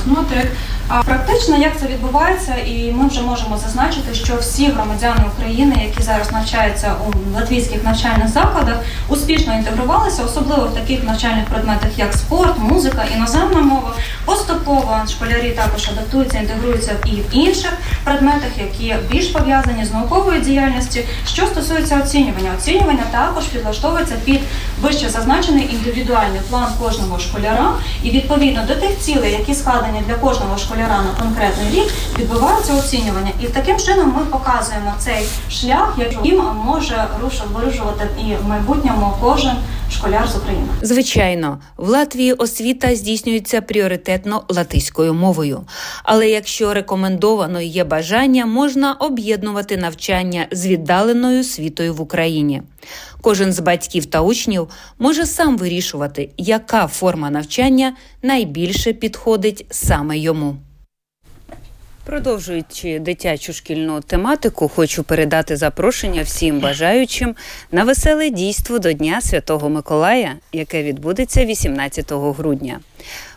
А 0.92 1.02
практично 1.02 1.56
як 1.56 1.78
це 1.80 1.86
відбувається, 1.86 2.54
і 2.66 2.92
ми 2.92 3.08
вже 3.08 3.22
можемо 3.22 3.58
зазначити, 3.58 4.14
що 4.14 4.36
всі 4.36 4.66
громадяни 4.66 5.24
України, 5.34 5.74
які 5.84 6.02
зараз 6.02 6.32
навчаються 6.32 6.94
у 7.06 7.34
латвійських 7.36 7.84
навчальних 7.84 8.28
закладах, 8.28 8.76
успішно 9.08 9.54
інтегрувалися, 9.54 10.24
особливо 10.24 10.64
в 10.64 10.74
таких 10.74 11.04
навчальних 11.04 11.44
предметах, 11.44 11.90
як 11.96 12.12
спорт, 12.12 12.58
музика, 12.58 13.04
іноземна 13.16 13.60
мова. 13.60 13.94
Поступово 14.24 14.96
школярі 15.08 15.50
також 15.50 15.88
адаптуються, 15.88 16.38
інтегруються 16.38 16.92
і 17.04 17.10
в 17.10 17.24
інших 17.32 17.72
предметах, 18.04 18.50
які 18.58 18.94
більш 19.10 19.26
пов'язані 19.26 19.84
з 19.84 19.92
науковою 19.92 20.40
діяльністю. 20.40 21.00
Що 21.26 21.46
стосується 21.46 21.98
оцінювання, 22.04 22.50
оцінювання 22.58 23.04
також 23.10 23.44
підлаштовується 23.44 24.14
під 24.24 24.40
вище 24.80 25.08
зазначений 25.08 25.68
індивідуальний 25.72 26.40
план 26.50 26.72
кожного 26.80 27.18
школяра, 27.18 27.72
і 28.02 28.10
відповідно 28.10 28.62
до 28.68 28.74
тих 28.74 28.98
цілей, 28.98 29.32
які 29.32 29.54
складені 29.54 30.02
для 30.08 30.14
кожного 30.14 30.58
школяра 30.58 31.02
на 31.02 31.24
конкретний 31.24 31.70
рік, 31.70 31.92
відбувається 32.18 32.74
оцінювання. 32.74 33.30
І 33.42 33.46
таким 33.46 33.78
чином 33.78 34.14
ми 34.16 34.24
показуємо 34.24 34.94
цей 34.98 35.24
шлях, 35.50 35.96
яким 35.98 36.42
може 36.64 37.08
вирушувати 37.54 38.08
і 38.18 38.34
в 38.44 38.48
майбутньому 38.48 39.14
кожен 39.20 39.56
школяр 39.90 40.28
з 40.28 40.36
України. 40.36 40.68
Звичайно, 40.82 41.58
в 41.76 41.88
Латвії 41.88 42.32
освіта 42.32 42.96
здійснюється 42.96 43.60
пріоритетно 43.60 44.44
латиською 44.48 45.14
мовою. 45.14 45.60
Але 46.02 46.28
якщо 46.28 46.74
рекомендовано 46.74 47.60
є 47.60 47.84
бажання, 47.84 48.46
можна 48.46 48.92
об'єднувати 48.92 49.76
навчання 49.76 50.46
з 50.50 50.66
віддаленою 50.66 51.40
освітою 51.40 51.94
в 51.94 52.00
Україні. 52.00 52.62
Кожен 53.22 53.52
з 53.52 53.60
батьків 53.60 54.06
та 54.06 54.20
учнів 54.20 54.68
може 54.98 55.26
сам 55.26 55.58
вирішувати, 55.58 56.30
яка 56.36 56.86
форма 56.86 57.30
навчання 57.30 57.96
найбільше 58.22 58.92
підходить 58.92 59.66
саме 59.70 60.18
йому. 60.18 60.56
Продовжуючи 62.04 62.98
дитячу 62.98 63.52
шкільну 63.52 64.00
тематику, 64.00 64.68
хочу 64.68 65.02
передати 65.02 65.56
запрошення 65.56 66.22
всім 66.22 66.60
бажаючим 66.60 67.34
на 67.72 67.84
веселе 67.84 68.30
дійство 68.30 68.78
до 68.78 68.92
Дня 68.92 69.20
Святого 69.20 69.68
Миколая, 69.68 70.34
яке 70.52 70.82
відбудеться 70.82 71.44
18 71.44 72.12
грудня. 72.12 72.80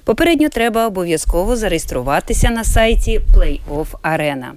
Попередньо 0.03 0.49
треба 0.49 0.87
обов'язково 0.87 1.55
зареєструватися 1.55 2.49
на 2.49 2.63
сайті 2.63 3.21
Playoff 3.35 3.87
Arena. 4.03 4.51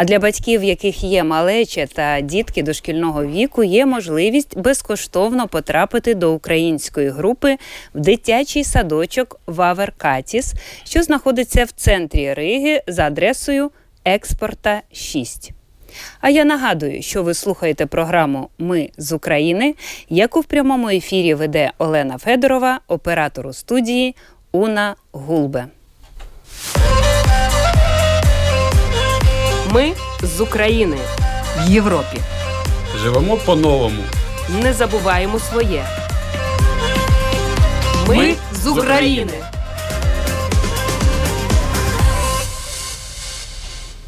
А 0.00 0.04
для 0.04 0.18
батьків, 0.18 0.64
яких 0.64 1.04
є 1.04 1.24
малече 1.24 1.86
та 1.92 2.20
дітки 2.20 2.62
дошкільного 2.62 3.26
віку, 3.26 3.64
є 3.64 3.86
можливість 3.86 4.58
безкоштовно 4.58 5.48
потрапити 5.48 6.14
до 6.14 6.32
української 6.32 7.08
групи 7.08 7.56
в 7.94 8.00
дитячий 8.00 8.64
садочок 8.64 9.40
Вавер 9.46 9.92
Катіс, 9.96 10.54
що 10.84 11.02
знаходиться 11.02 11.64
в 11.64 11.70
центрі 11.70 12.34
Риги 12.34 12.82
за 12.86 13.06
адресою 13.06 13.70
Експорта 14.04 14.82
6. 14.92 15.50
А 16.20 16.30
я 16.30 16.44
нагадую, 16.44 17.02
що 17.02 17.22
ви 17.22 17.34
слухаєте 17.34 17.86
програму 17.86 18.48
Ми 18.58 18.90
з 18.98 19.12
України, 19.12 19.74
яку 20.08 20.40
в 20.40 20.44
прямому 20.44 20.88
ефірі 20.88 21.34
веде 21.34 21.72
Олена 21.78 22.18
Федорова, 22.18 22.80
оператор 22.88 23.46
у 23.46 23.52
студії 23.52 24.16
Уна 24.52 24.96
Гулбе. 25.12 25.66
Ми 29.72 29.92
з 30.22 30.40
України 30.40 30.96
в 31.58 31.70
Європі. 31.70 32.18
Живемо 32.96 33.36
по-новому. 33.36 34.02
Не 34.62 34.72
забуваємо 34.72 35.38
своє. 35.38 35.84
Ми 38.08 38.34
з 38.52 38.66
України. 38.66 39.32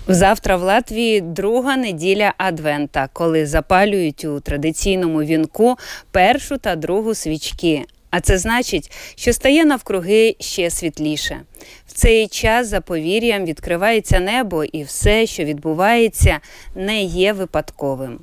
Завтра 0.08 0.56
в 0.56 0.62
Латвії 0.62 1.20
друга 1.20 1.76
неділя 1.76 2.34
Адвента, 2.38 3.08
коли 3.12 3.46
запалюють 3.46 4.24
у 4.24 4.40
традиційному 4.40 5.22
вінку 5.22 5.76
першу 6.10 6.58
та 6.58 6.76
другу 6.76 7.14
свічки. 7.14 7.84
А 8.10 8.20
це 8.20 8.38
значить, 8.38 8.92
що 9.16 9.32
стає 9.32 9.64
навкруги 9.64 10.36
ще 10.40 10.70
світліше. 10.70 11.40
В 11.86 11.92
цей 11.92 12.28
час 12.28 12.66
за 12.66 12.80
повір'ям 12.80 13.44
відкривається 13.44 14.20
небо, 14.20 14.64
і 14.64 14.82
все, 14.82 15.26
що 15.26 15.44
відбувається, 15.44 16.40
не 16.74 17.02
є 17.02 17.32
випадковим. 17.32 18.20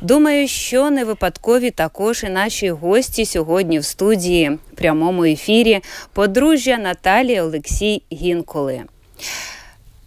Думаю, 0.00 0.48
що 0.48 0.90
не 0.90 1.04
випадкові 1.04 1.70
також 1.70 2.24
і 2.24 2.28
наші 2.28 2.70
гості 2.70 3.24
сьогодні 3.24 3.78
в 3.78 3.84
студії 3.84 4.50
в 4.72 4.76
прямому 4.76 5.24
ефірі 5.24 5.80
подружжя 6.12 6.76
Наталія 6.76 7.42
Олексій 7.42 8.02
Гінколи. 8.12 8.82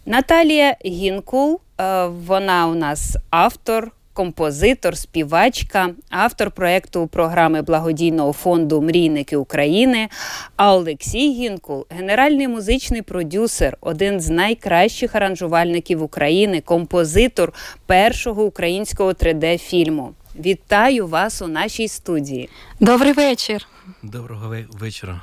Наталія 0.06 0.76
Гінкул, 0.84 1.60
е, 1.80 2.06
вона 2.06 2.66
у 2.66 2.74
нас 2.74 3.16
автор. 3.30 3.92
Композитор, 4.18 4.96
співачка, 4.96 5.90
автор 6.10 6.50
проєкту 6.50 7.06
програми 7.06 7.62
благодійного 7.62 8.32
фонду 8.32 8.82
Мрійники 8.82 9.36
України. 9.36 10.08
А 10.56 10.74
Олексій 10.74 11.32
Гінкул 11.32 11.86
генеральний 11.90 12.48
музичний 12.48 13.02
продюсер, 13.02 13.76
один 13.80 14.20
з 14.20 14.28
найкращих 14.28 15.14
аранжувальників 15.14 16.02
України, 16.02 16.60
композитор 16.60 17.52
першого 17.86 18.44
українського 18.44 19.10
3D-фільму. 19.12 20.08
Вітаю 20.44 21.06
вас 21.06 21.42
у 21.42 21.46
нашій 21.46 21.88
студії. 21.88 22.48
Добрий 22.80 23.12
вечір. 23.12 23.66
Доброго 24.02 24.56
вечора. 24.80 25.20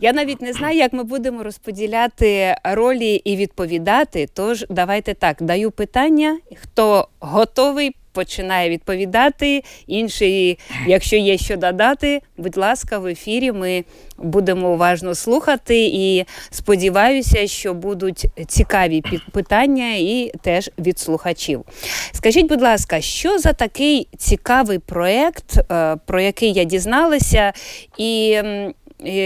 Я 0.00 0.12
навіть 0.12 0.40
не 0.40 0.52
знаю, 0.52 0.78
як 0.78 0.92
ми 0.92 1.04
будемо 1.04 1.42
розподіляти 1.42 2.56
ролі 2.64 3.14
і 3.14 3.36
відповідати. 3.36 4.28
Тож 4.34 4.66
давайте 4.70 5.14
так 5.14 5.42
даю 5.42 5.70
питання. 5.70 6.38
Хто 6.62 7.08
готовий, 7.20 7.96
починає 8.12 8.70
відповідати. 8.70 9.62
Інший, 9.86 10.58
якщо 10.86 11.16
є 11.16 11.38
що 11.38 11.56
додати, 11.56 12.20
будь 12.36 12.56
ласка, 12.56 12.98
в 12.98 13.06
ефірі 13.06 13.52
ми 13.52 13.84
будемо 14.18 14.72
уважно 14.72 15.14
слухати 15.14 15.86
і 15.92 16.24
сподіваюся, 16.50 17.46
що 17.46 17.74
будуть 17.74 18.26
цікаві 18.48 19.02
питання 19.32 19.94
і 19.94 20.32
теж 20.42 20.70
від 20.78 20.98
слухачів. 20.98 21.64
Скажіть, 22.12 22.48
будь 22.48 22.62
ласка, 22.62 23.00
що 23.00 23.38
за 23.38 23.52
такий 23.52 24.08
цікавий 24.18 24.78
проєкт, 24.78 25.58
е, 25.72 25.96
про 26.06 26.20
який 26.20 26.52
я 26.52 26.64
дізналася, 26.64 27.52
і 27.98 28.38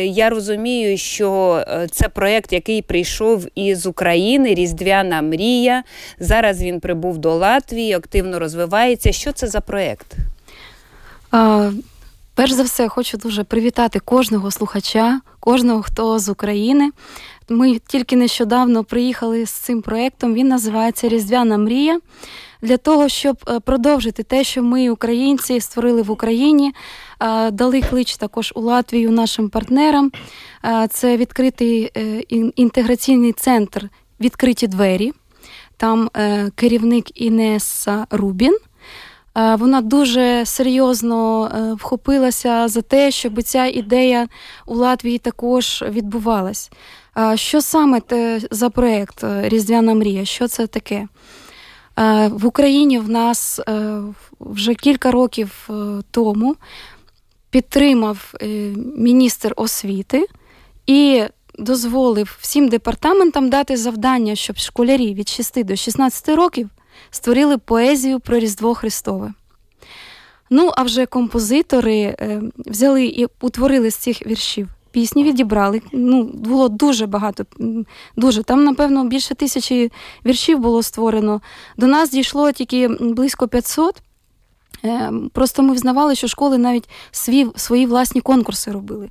я 0.06 0.30
розумію, 0.30 0.98
що 0.98 1.62
е, 1.68 1.88
це 1.90 2.08
проєкт, 2.08 2.52
який 2.52 2.82
прийшов 2.82 3.46
із 3.54 3.86
України, 3.86 4.54
Різдвяна 4.54 5.22
мрія. 5.22 5.82
Зараз 6.18 6.62
він 6.62 6.80
прибув 6.80 7.18
до 7.18 7.34
Латвії, 7.34 7.92
активно 7.92 8.38
розвивається. 8.38 9.12
Що 9.12 9.32
це 9.32 9.46
за 9.46 9.60
проєкт? 9.60 10.16
Перш 12.34 12.52
за 12.52 12.62
все, 12.62 12.88
хочу 12.88 13.18
дуже 13.18 13.44
привітати 13.44 14.00
кожного 14.00 14.50
слухача, 14.50 15.20
кожного, 15.40 15.82
хто 15.82 16.18
з 16.18 16.28
України. 16.28 16.90
Ми 17.48 17.78
тільки 17.78 18.16
нещодавно 18.16 18.84
приїхали 18.84 19.46
з 19.46 19.50
цим 19.50 19.82
проєктом. 19.82 20.34
Він 20.34 20.48
називається 20.48 21.08
Різдвяна 21.08 21.58
мрія 21.58 22.00
для 22.62 22.76
того, 22.76 23.08
щоб 23.08 23.36
е, 23.48 23.60
продовжити 23.60 24.22
те, 24.22 24.44
що 24.44 24.62
ми, 24.62 24.90
українці, 24.90 25.60
створили 25.60 26.02
в 26.02 26.10
Україні. 26.10 26.72
Дали 27.52 27.82
клич 27.82 28.16
також 28.16 28.52
у 28.56 28.60
Латвію 28.60 29.10
нашим 29.10 29.48
партнерам. 29.48 30.12
Це 30.90 31.16
відкритий 31.16 31.90
е, 31.96 32.20
інтеграційний 32.56 33.32
центр 33.32 33.88
Відкриті 34.20 34.66
двері. 34.66 35.12
Там 35.76 36.10
е, 36.16 36.50
керівник 36.54 37.20
Інеса 37.20 38.06
Рубін. 38.10 38.58
Вона 39.34 39.80
дуже 39.80 40.46
серйозно 40.46 41.50
вхопилася 41.80 42.68
за 42.68 42.82
те, 42.82 43.10
щоб 43.10 43.42
ця 43.42 43.66
ідея 43.66 44.28
у 44.66 44.74
Латвії 44.74 45.18
також 45.18 45.84
відбувалась. 45.88 46.70
Що 47.34 47.60
саме 47.60 48.00
за 48.50 48.70
проєкт 48.70 49.24
Різдвяна 49.42 49.94
мрія? 49.94 50.24
Що 50.24 50.48
це 50.48 50.66
таке? 50.66 51.08
В 52.30 52.46
Україні 52.46 52.98
в 52.98 53.08
нас 53.08 53.60
е, 53.68 54.00
вже 54.40 54.74
кілька 54.74 55.10
років 55.10 55.68
е, 55.70 55.72
тому 56.10 56.56
підтримав 57.54 58.34
е, 58.42 58.46
міністр 58.96 59.52
освіти 59.56 60.26
і 60.86 61.22
дозволив 61.58 62.36
всім 62.40 62.68
департаментам 62.68 63.50
дати 63.50 63.76
завдання, 63.76 64.34
щоб 64.34 64.56
школярі 64.56 65.14
від 65.14 65.28
6 65.28 65.64
до 65.64 65.76
16 65.76 66.28
років 66.28 66.70
створили 67.10 67.58
поезію 67.58 68.20
про 68.20 68.38
Різдво 68.38 68.74
Христове. 68.74 69.32
Ну, 70.50 70.70
а 70.76 70.82
вже 70.82 71.06
композитори 71.06 72.16
взяли 72.56 73.06
і 73.06 73.26
утворили 73.40 73.90
з 73.90 73.96
цих 73.96 74.26
віршів 74.26 74.68
пісні 74.90 75.24
відібрали. 75.24 75.82
Ну, 75.92 76.22
Було 76.22 76.68
дуже 76.68 77.06
багато. 77.06 77.44
дуже. 78.16 78.42
Там, 78.42 78.64
напевно, 78.64 79.04
більше 79.04 79.34
тисячі 79.34 79.92
віршів 80.26 80.58
було 80.58 80.82
створено. 80.82 81.40
До 81.76 81.86
нас 81.86 82.10
дійшло 82.10 82.52
тільки 82.52 82.88
близько 82.88 83.48
500. 83.48 84.02
Е, 84.84 85.12
просто 85.32 85.62
ми 85.62 85.74
взнавали, 85.74 86.14
що 86.14 86.28
школи 86.28 86.58
навіть 86.58 86.88
свої 87.10 87.50
свої 87.56 87.86
власні 87.86 88.20
конкурси 88.20 88.70
робили. 88.70 89.10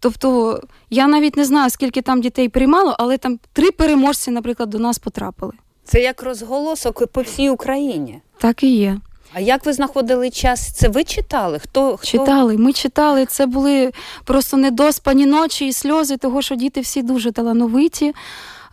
Тобто 0.00 0.60
я 0.90 1.06
навіть 1.06 1.36
не 1.36 1.44
знаю, 1.44 1.70
скільки 1.70 2.02
там 2.02 2.20
дітей 2.20 2.48
приймало, 2.48 2.96
але 2.98 3.18
там 3.18 3.38
три 3.52 3.70
переможці, 3.70 4.30
наприклад, 4.30 4.70
до 4.70 4.78
нас 4.78 4.98
потрапили. 4.98 5.52
Це 5.84 6.00
як 6.00 6.22
розголосок 6.22 7.06
по 7.06 7.22
всій 7.22 7.50
Україні. 7.50 8.20
Так 8.38 8.62
і 8.62 8.76
є. 8.76 9.00
А 9.36 9.40
як 9.40 9.66
ви 9.66 9.72
знаходили 9.72 10.30
час? 10.30 10.72
Це 10.72 10.88
ви 10.88 11.04
читали? 11.04 11.58
Хто, 11.58 11.96
хто? 11.96 12.06
Читали, 12.06 12.56
ми 12.56 12.72
читали. 12.72 13.26
Це 13.26 13.46
були 13.46 13.92
просто 14.24 14.56
недоспані 14.56 15.26
ночі 15.26 15.66
і 15.66 15.72
сльози, 15.72 16.16
того 16.16 16.42
що 16.42 16.54
діти 16.54 16.80
всі 16.80 17.02
дуже 17.02 17.32
талановиті. 17.32 18.14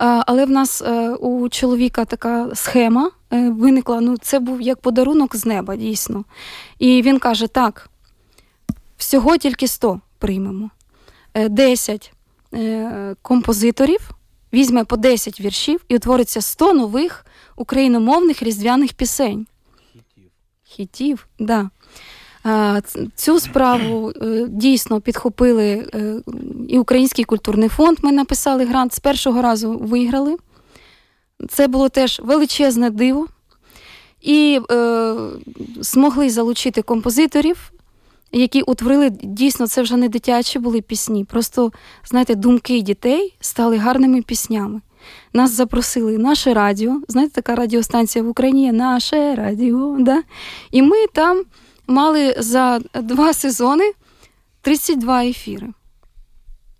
Але 0.03 0.45
в 0.45 0.49
нас 0.49 0.81
е, 0.81 1.09
у 1.09 1.49
чоловіка 1.49 2.05
така 2.05 2.55
схема 2.55 3.11
е, 3.33 3.49
виникла. 3.49 4.01
Ну, 4.01 4.17
це 4.17 4.39
був 4.39 4.61
як 4.61 4.81
подарунок 4.81 5.35
з 5.35 5.45
неба, 5.45 5.75
дійсно. 5.75 6.23
І 6.79 7.01
він 7.01 7.19
каже: 7.19 7.47
так, 7.47 7.89
всього 8.97 9.37
тільки 9.37 9.67
100 9.67 9.99
приймемо. 10.19 10.69
10 11.49 12.13
е, 12.53 13.15
композиторів 13.21 14.11
візьме 14.53 14.83
по 14.83 14.97
10 14.97 15.41
віршів 15.41 15.81
і 15.87 15.95
утвориться 15.95 16.41
100 16.41 16.73
нових 16.73 17.25
україномовних 17.55 18.43
різдвяних 18.43 18.93
пісень 18.93 19.47
хітів. 20.63 21.27
Да. 21.39 21.69
Цю 23.15 23.39
справу 23.39 24.11
е, 24.11 24.45
дійсно 24.49 25.01
підхопили 25.01 25.87
е, 25.93 26.21
і 26.67 26.79
Український 26.79 27.25
культурний 27.25 27.69
фонд. 27.69 27.97
Ми 28.01 28.11
написали 28.11 28.65
грант 28.65 28.93
з 28.93 28.99
першого 28.99 29.41
разу 29.41 29.77
виграли. 29.77 30.37
Це 31.49 31.67
було 31.67 31.89
теж 31.89 32.21
величезне 32.23 32.89
диво. 32.89 33.27
І 34.21 34.59
е, 34.71 35.15
змогли 35.79 36.29
залучити 36.29 36.81
композиторів, 36.81 37.71
які 38.31 38.61
утворили 38.61 39.09
дійсно 39.09 39.67
це 39.67 39.81
вже 39.81 39.97
не 39.97 40.09
дитячі 40.09 40.59
були 40.59 40.81
пісні. 40.81 41.25
Просто, 41.25 41.71
знаєте, 42.05 42.35
думки 42.35 42.81
дітей 42.81 43.35
стали 43.39 43.77
гарними 43.77 44.21
піснями. 44.21 44.81
Нас 45.33 45.51
запросили 45.51 46.17
наше 46.17 46.53
радіо. 46.53 47.01
Знаєте, 47.07 47.33
така 47.33 47.55
радіостанція 47.55 48.23
в 48.23 48.27
Україні 48.27 48.71
наше 48.71 49.35
радіо. 49.35 49.97
Да? 49.99 50.23
І 50.71 50.81
ми 50.81 51.07
там 51.13 51.43
мали 51.91 52.35
за 52.37 52.79
два 52.93 53.33
сезони 53.33 53.91
32 54.61 55.23
ефіри. 55.25 55.67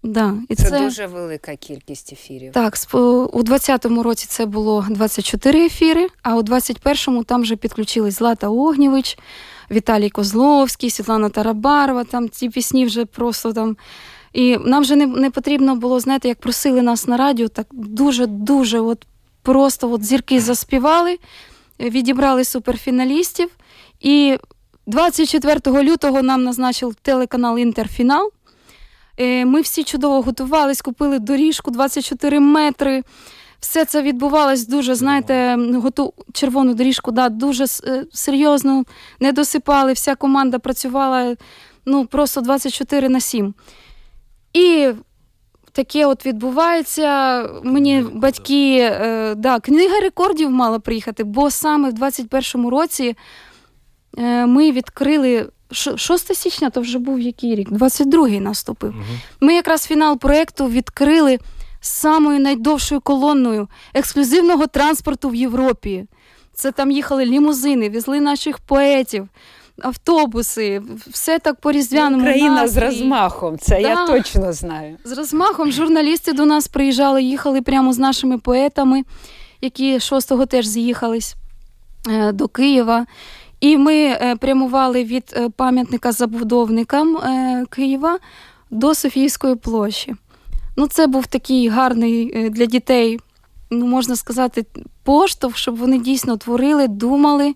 Да, 0.04 0.36
і 0.50 0.56
Це, 0.56 0.70
це 0.70 0.80
дуже 0.80 1.08
велика 1.08 1.56
кількість 1.56 2.14
ефірів. 2.14 2.52
Так, 2.54 2.74
у 3.34 3.44
20-му 3.44 4.04
році 4.04 4.26
це 4.30 4.46
було 4.46 4.86
24 4.90 5.66
ефіри, 5.66 6.08
а 6.24 6.36
у 6.36 6.42
21-му 6.42 7.24
там 7.24 7.42
вже 7.42 7.56
підключились 7.56 8.14
Злата 8.14 8.50
Огнєвич, 8.50 9.18
Віталій 9.72 10.10
Козловський, 10.10 10.90
Світлана 10.90 11.30
Тарабарова. 11.30 12.04
Там 12.04 12.30
ці 12.30 12.50
пісні 12.50 12.86
вже 12.86 13.06
просто 13.06 13.54
там 13.54 13.78
і 14.34 14.58
нам 14.58 14.82
вже 14.82 14.96
не 14.96 15.06
не 15.06 15.32
потрібно 15.32 15.76
було, 15.76 16.00
знаєте, 16.00 16.28
як 16.28 16.40
просили 16.40 16.82
нас 16.82 17.08
на 17.08 17.18
радіо, 17.18 17.48
так 17.48 17.68
дуже-дуже 17.72 18.80
от 18.80 19.06
просто 19.42 19.92
от 19.92 20.04
зірки 20.04 20.40
заспівали, 20.40 21.18
відібрали 21.80 22.44
суперфіналістів. 22.44 23.50
І 24.00 24.38
24 24.88 25.84
лютого 25.84 26.22
нам 26.22 26.44
назначив 26.44 26.96
телеканал 26.96 27.58
Інтерфінал. 27.58 28.32
Е, 29.18 29.46
ми 29.46 29.62
всі 29.62 29.84
чудово 29.84 30.22
готувались, 30.22 30.82
купили 30.82 31.20
доріжку 31.20 31.72
24 31.72 32.40
метри. 32.40 33.04
Все 33.60 33.86
це 33.86 34.02
відбувалось 34.02 34.68
дуже, 34.68 34.96
знаєте, 34.96 35.58
готу 35.74 36.14
червону 36.34 36.74
доріжку, 36.74 37.12
да, 37.12 37.30
дуже 37.30 37.64
е, 37.64 38.06
серйозно 38.12 38.84
не 39.20 39.32
досипали. 39.32 39.94
Вся 39.94 40.16
команда 40.16 40.60
працювала 40.60 41.36
ну, 41.86 42.06
просто 42.06 42.42
24 42.42 43.10
на 43.10 43.20
7. 43.20 43.54
І 44.54 44.90
таке 45.72 46.06
от 46.06 46.26
відбувається. 46.26 47.42
Мені 47.64 48.06
батьки, 48.14 48.78
е, 48.80 49.36
да, 49.36 49.60
книга 49.60 50.00
рекордів 50.00 50.52
мала 50.52 50.80
приїхати, 50.80 51.24
бо 51.24 51.52
саме 51.52 51.90
в 51.90 51.94
21-му 51.94 52.70
році 52.70 53.16
ми 54.48 54.72
відкрили. 54.72 55.50
6 55.96 56.36
січня 56.36 56.70
то 56.70 56.82
вже 56.82 57.00
був 57.00 57.20
який 57.20 57.56
рік, 57.56 57.72
22-й 57.72 58.40
наступив. 58.40 58.90
Угу. 58.90 59.20
Ми 59.40 59.54
якраз 59.54 59.86
фінал 59.86 60.18
проєкту 60.18 60.68
відкрили 60.68 61.40
самою 61.82 62.40
найдовшою 62.40 63.02
колонною 63.02 63.68
ексклюзивного 63.94 64.68
транспорту 64.68 65.30
в 65.30 65.36
Європі. 65.36 66.06
Це 66.54 66.72
там 66.72 66.92
їхали 66.92 67.26
лімузини, 67.26 67.90
везли 67.90 68.20
наших 68.20 68.60
поетів 68.60 69.30
автобуси, 69.82 70.82
все 71.08 71.40
так 71.40 71.62
по 71.62 71.72
різдвяному 71.72 72.24
Україна 72.24 72.68
з 72.68 72.78
розмахом, 72.78 73.58
це 73.58 73.82
да. 73.82 73.90
я 73.90 74.06
точно 74.06 74.54
знаю. 74.54 74.98
З 75.04 75.12
розмахом 75.12 75.72
журналісти 75.72 76.34
до 76.34 76.46
нас 76.46 76.68
приїжджали, 76.68 77.24
їхали 77.24 77.62
прямо 77.62 77.94
з 77.94 77.98
нашими 77.98 78.38
поетами. 78.38 79.04
які 79.62 79.98
6-го 79.98 80.46
теж 80.46 80.66
з'їхались 80.66 81.36
е, 82.10 82.32
до 82.32 82.48
Києва. 82.48 83.06
І 83.62 83.78
ми 83.78 83.96
е, 83.96 84.36
прямували 84.36 85.04
від 85.04 85.34
е, 85.36 85.50
пам'ятника 85.50 86.12
забудовникам 86.12 87.18
е, 87.18 87.66
Києва 87.70 88.20
до 88.72 88.96
Софійської 88.96 89.56
площі. 89.56 90.16
Ну, 90.78 90.88
це 90.88 91.08
був 91.08 91.28
такий 91.28 91.68
гарний 91.68 92.50
для 92.50 92.66
дітей, 92.66 93.20
ну 93.70 93.86
можна 93.86 94.16
сказати, 94.16 94.66
поштовх, 95.04 95.58
щоб 95.58 95.76
вони 95.76 96.00
дійсно 96.00 96.38
творили, 96.38 96.88
думали. 96.88 97.54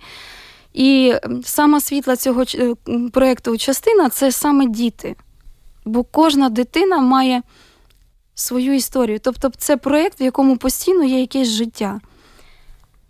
І 0.74 1.14
сама 1.44 1.82
світла 1.82 2.16
цього 2.16 2.44
проєкту 3.12 3.58
частина 3.58 4.10
це 4.10 4.32
саме 4.32 4.66
діти. 4.66 5.16
Бо 5.86 6.04
кожна 6.04 6.50
дитина 6.50 7.00
має 7.00 7.42
свою 8.36 8.74
історію. 8.74 9.20
Тобто, 9.20 9.52
це 9.58 9.78
проєкт, 9.78 10.22
в 10.22 10.24
якому 10.24 10.58
постійно 10.58 11.04
є 11.04 11.20
якесь 11.20 11.48
життя. 11.48 12.00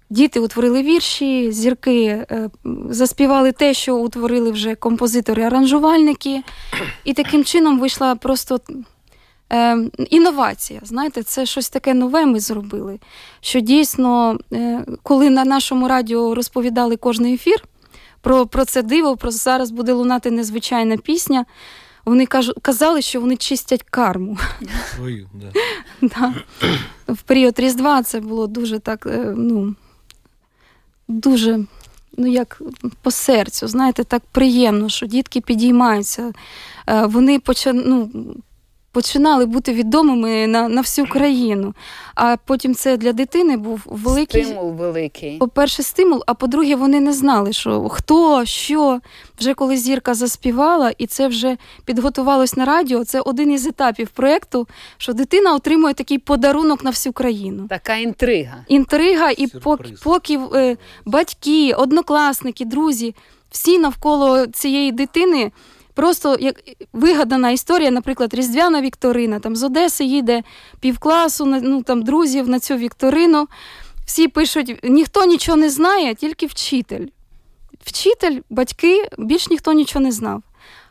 Діти 0.10 0.40
утворили 0.40 0.84
вірші, 0.84 1.52
зірки 1.52 2.06
е, 2.06 2.50
заспівали 2.90 3.52
те, 3.52 3.74
що 3.74 3.98
утворили 3.98 4.52
вже 4.52 4.76
композитори-аранжувальники, 4.76 6.42
і 7.04 7.14
таким 7.14 7.44
чином 7.44 7.80
вийшла 7.80 8.16
просто 8.16 8.60
е, 9.54 9.78
інновація. 10.10 10.80
Знаєте, 10.84 11.24
це 11.24 11.46
щось 11.46 11.70
таке 11.70 11.94
нове 11.94 12.26
ми 12.26 12.40
зробили. 12.40 13.00
Що 13.42 13.60
дійсно, 13.60 14.40
е, 14.54 14.86
коли 15.04 15.30
на 15.30 15.46
нашому 15.46 15.88
радіо 15.88 16.36
розповідали 16.36 16.98
кожний 16.98 17.34
ефір 17.34 17.64
про, 18.22 18.46
про 18.46 18.66
це 18.66 18.84
диво, 18.84 19.18
про 19.18 19.32
зараз 19.32 19.72
буде 19.72 19.94
лунати 19.94 20.32
незвичайна 20.32 20.98
пісня. 20.98 21.46
Вони 22.06 22.26
казали, 22.62 23.02
що 23.02 23.22
вони 23.22 23.38
чистять 23.38 23.84
карму. 23.84 24.38
Свою, 24.96 25.30
да. 25.34 25.52
Да. 26.02 26.34
В 27.14 27.22
період 27.22 27.60
Різдва 27.60 28.04
це 28.04 28.20
було 28.20 28.48
дуже 28.48 28.80
так, 28.80 29.06
е, 29.06 29.34
ну, 29.38 29.76
дуже, 31.08 31.60
ну 32.18 32.28
як 32.28 32.62
по 33.02 33.12
серцю, 33.12 33.68
знаєте, 33.68 34.04
так 34.04 34.24
приємно, 34.32 34.90
що 34.90 35.06
дітки 35.06 35.42
підіймаються. 35.42 36.32
Е, 36.88 37.06
Вони 37.06 37.40
поча, 37.40 37.74
ну, 37.74 38.10
починали 38.96 39.46
бути 39.46 39.74
відомими 39.74 40.48
на, 40.48 40.70
на 40.70 40.82
всю 40.82 41.08
країну. 41.08 41.74
А 42.16 42.38
потім 42.46 42.76
це 42.76 42.98
для 42.98 43.14
дитини 43.14 43.58
був 43.58 43.82
великий. 43.86 44.44
Стимул 44.44 44.72
великий. 44.72 45.38
По-перше, 45.38 45.84
стимул, 45.84 46.24
а 46.26 46.34
по-друге, 46.34 46.76
вони 46.76 47.00
не 47.00 47.14
знали, 47.14 47.54
що 47.54 47.90
хто, 47.90 48.46
що. 48.46 49.00
Вже 49.40 49.54
коли 49.54 49.78
зірка 49.78 50.14
заспівала, 50.14 50.94
і 50.98 51.08
це 51.08 51.28
вже 51.28 51.58
підготувалось 51.86 52.58
на 52.58 52.66
радіо. 52.66 53.06
Це 53.06 53.20
один 53.20 53.52
із 53.52 53.68
етапів 53.68 54.10
проєкту, 54.10 54.68
що 54.98 55.14
дитина 55.14 55.56
отримує 55.56 55.94
такий 55.94 56.18
подарунок 56.18 56.84
на 56.84 56.90
всю 56.90 57.14
країну. 57.14 57.68
Така 57.70 57.96
інтрига. 57.96 58.58
Інтрига, 58.68 59.32
і 59.32 59.48
поки, 59.48 59.94
поки 60.04 60.40
е, 60.56 60.78
батьки, 61.06 61.74
однокласники, 61.74 62.66
друзі, 62.66 63.16
всі 63.52 63.80
навколо 63.80 64.46
цієї 64.48 64.92
дитини. 64.92 65.52
Просто 65.96 66.38
як 66.40 66.56
вигадана 66.94 67.52
історія, 67.52 67.92
наприклад, 67.92 68.34
Різдвяна 68.34 68.82
Вікторина, 68.82 69.40
там 69.40 69.56
з 69.56 69.64
Одеси 69.64 70.04
їде 70.06 70.44
півкласу, 70.80 71.46
ну 71.46 71.84
там 71.84 72.04
друзів 72.04 72.50
на 72.50 72.60
цю 72.60 72.76
Вікторину. 72.76 73.48
Всі 74.06 74.28
пишуть, 74.28 74.80
ніхто 74.84 75.26
нічого 75.26 75.58
не 75.58 75.70
знає, 75.70 76.16
тільки 76.16 76.46
вчитель. 76.46 77.06
Вчитель, 77.86 78.40
батьки, 78.50 79.08
більш 79.18 79.50
ніхто 79.50 79.74
нічого 79.74 80.06
не 80.06 80.12
знав. 80.12 80.44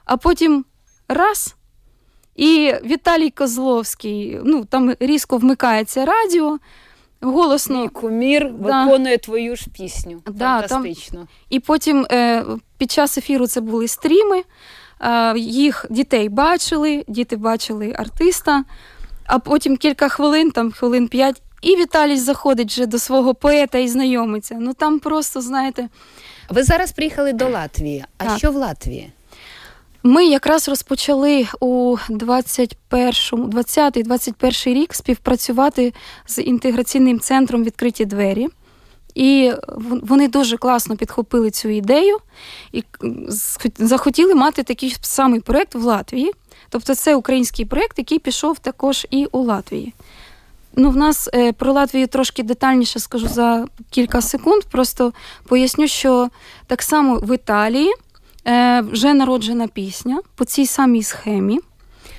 А 0.04 0.16
потім 0.16 0.64
раз. 1.08 1.54
І 2.36 2.74
Віталій 2.84 3.30
Козловський, 3.30 4.40
ну 4.44 4.64
там 4.64 4.94
різко 5.00 5.36
вмикається 5.38 6.04
радіо, 6.04 6.58
голосно. 7.20 7.82
Мій 7.82 7.88
кумір 7.88 8.52
Да. 8.52 8.84
виконує 8.84 9.18
твою 9.18 9.56
ж 9.56 9.66
пісню. 9.76 10.22
Да, 10.26 10.60
там- 10.62 10.68
Фантастично. 10.82 11.26
І 11.50 11.60
потім 11.60 12.06
е, 12.10 12.44
під 12.78 12.90
час 12.90 13.18
ефіру 13.18 13.46
це 13.46 13.60
були 13.60 13.88
стріми, 13.88 14.42
їх 15.36 15.86
дітей 15.90 16.28
бачили, 16.28 17.04
діти 17.08 17.36
бачили 17.36 17.94
артиста, 17.98 18.64
а 19.26 19.38
потім 19.38 19.76
кілька 19.76 20.08
хвилин, 20.08 20.50
там 20.50 20.72
хвилин 20.72 21.08
п'ять, 21.08 21.42
і 21.62 21.76
Віталій 21.76 22.16
заходить 22.16 22.70
вже 22.70 22.86
до 22.86 22.98
свого 22.98 23.34
поета 23.34 23.78
і 23.78 23.88
знайомиться. 23.88 24.56
Ну 24.60 24.74
там 24.74 24.98
просто, 24.98 25.40
знаєте. 25.40 25.88
Ви 26.50 26.62
зараз 26.62 26.92
приїхали 26.92 27.32
до 27.32 27.48
Латвії. 27.48 28.04
А 28.18 28.24
Так. 28.24 28.38
що 28.38 28.50
в 28.50 28.56
Латвії? 28.56 29.12
Ми 30.02 30.26
якраз 30.26 30.68
розпочали 30.68 31.46
у 31.60 31.96
21, 32.08 33.12
20-21 33.32 34.74
рік 34.74 34.94
співпрацювати 34.94 35.92
з 36.26 36.42
інтеграційним 36.42 37.20
центром 37.20 37.64
відкриті 37.64 38.04
двері. 38.04 38.48
І 39.14 39.52
вони 40.02 40.28
дуже 40.28 40.56
класно 40.56 40.96
підхопили 40.96 41.50
цю 41.50 41.68
ідею 41.68 42.18
і 42.72 42.82
к- 42.82 43.08
захотіли 43.78 44.34
мати 44.34 44.62
такий 44.62 44.96
самий 45.00 45.40
проєкт 45.40 45.74
в 45.74 45.84
Латвії. 45.84 46.32
Тобто 46.68 46.94
це 46.94 47.14
український 47.16 47.64
проєкт, 47.64 47.98
який 47.98 48.18
пішов 48.18 48.58
також 48.58 49.06
і 49.10 49.26
у 49.32 49.38
Латвії. 49.42 49.94
Ну, 50.76 50.90
в 50.90 50.96
нас 50.96 51.28
е, 51.34 51.52
про 51.52 51.72
Латвію 51.72 52.06
трошки 52.06 52.42
детальніше 52.42 52.98
скажу 53.00 53.28
за 53.28 53.66
кілька 53.90 54.20
секунд. 54.22 54.62
Просто 54.64 55.12
поясню, 55.48 55.88
що 55.88 56.28
так 56.66 56.82
само 56.82 57.16
в 57.18 57.34
Італії 57.34 57.92
е, 58.46 58.80
вже 58.80 59.14
народжена 59.14 59.68
пісня 59.68 60.20
по 60.34 60.44
цій 60.44 60.66
самій 60.66 61.02
схемі. 61.02 61.60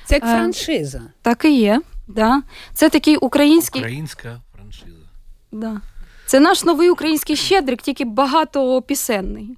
Це 0.05 0.15
як 0.15 0.23
Е, 0.23 0.27
франшиза. 0.27 1.01
Так 1.21 1.45
і 1.45 1.59
є. 1.59 1.81
Да. 2.07 2.41
Це 2.73 2.89
такий 2.89 3.17
український. 3.17 3.81
Українська 3.81 4.41
франшиза. 4.55 5.05
Да. 5.51 5.81
Це 6.25 6.39
наш 6.39 6.63
новий 6.63 6.89
український 6.89 7.35
щедрик, 7.35 7.81
тільки 7.81 8.05
багатопісенний. 8.05 9.57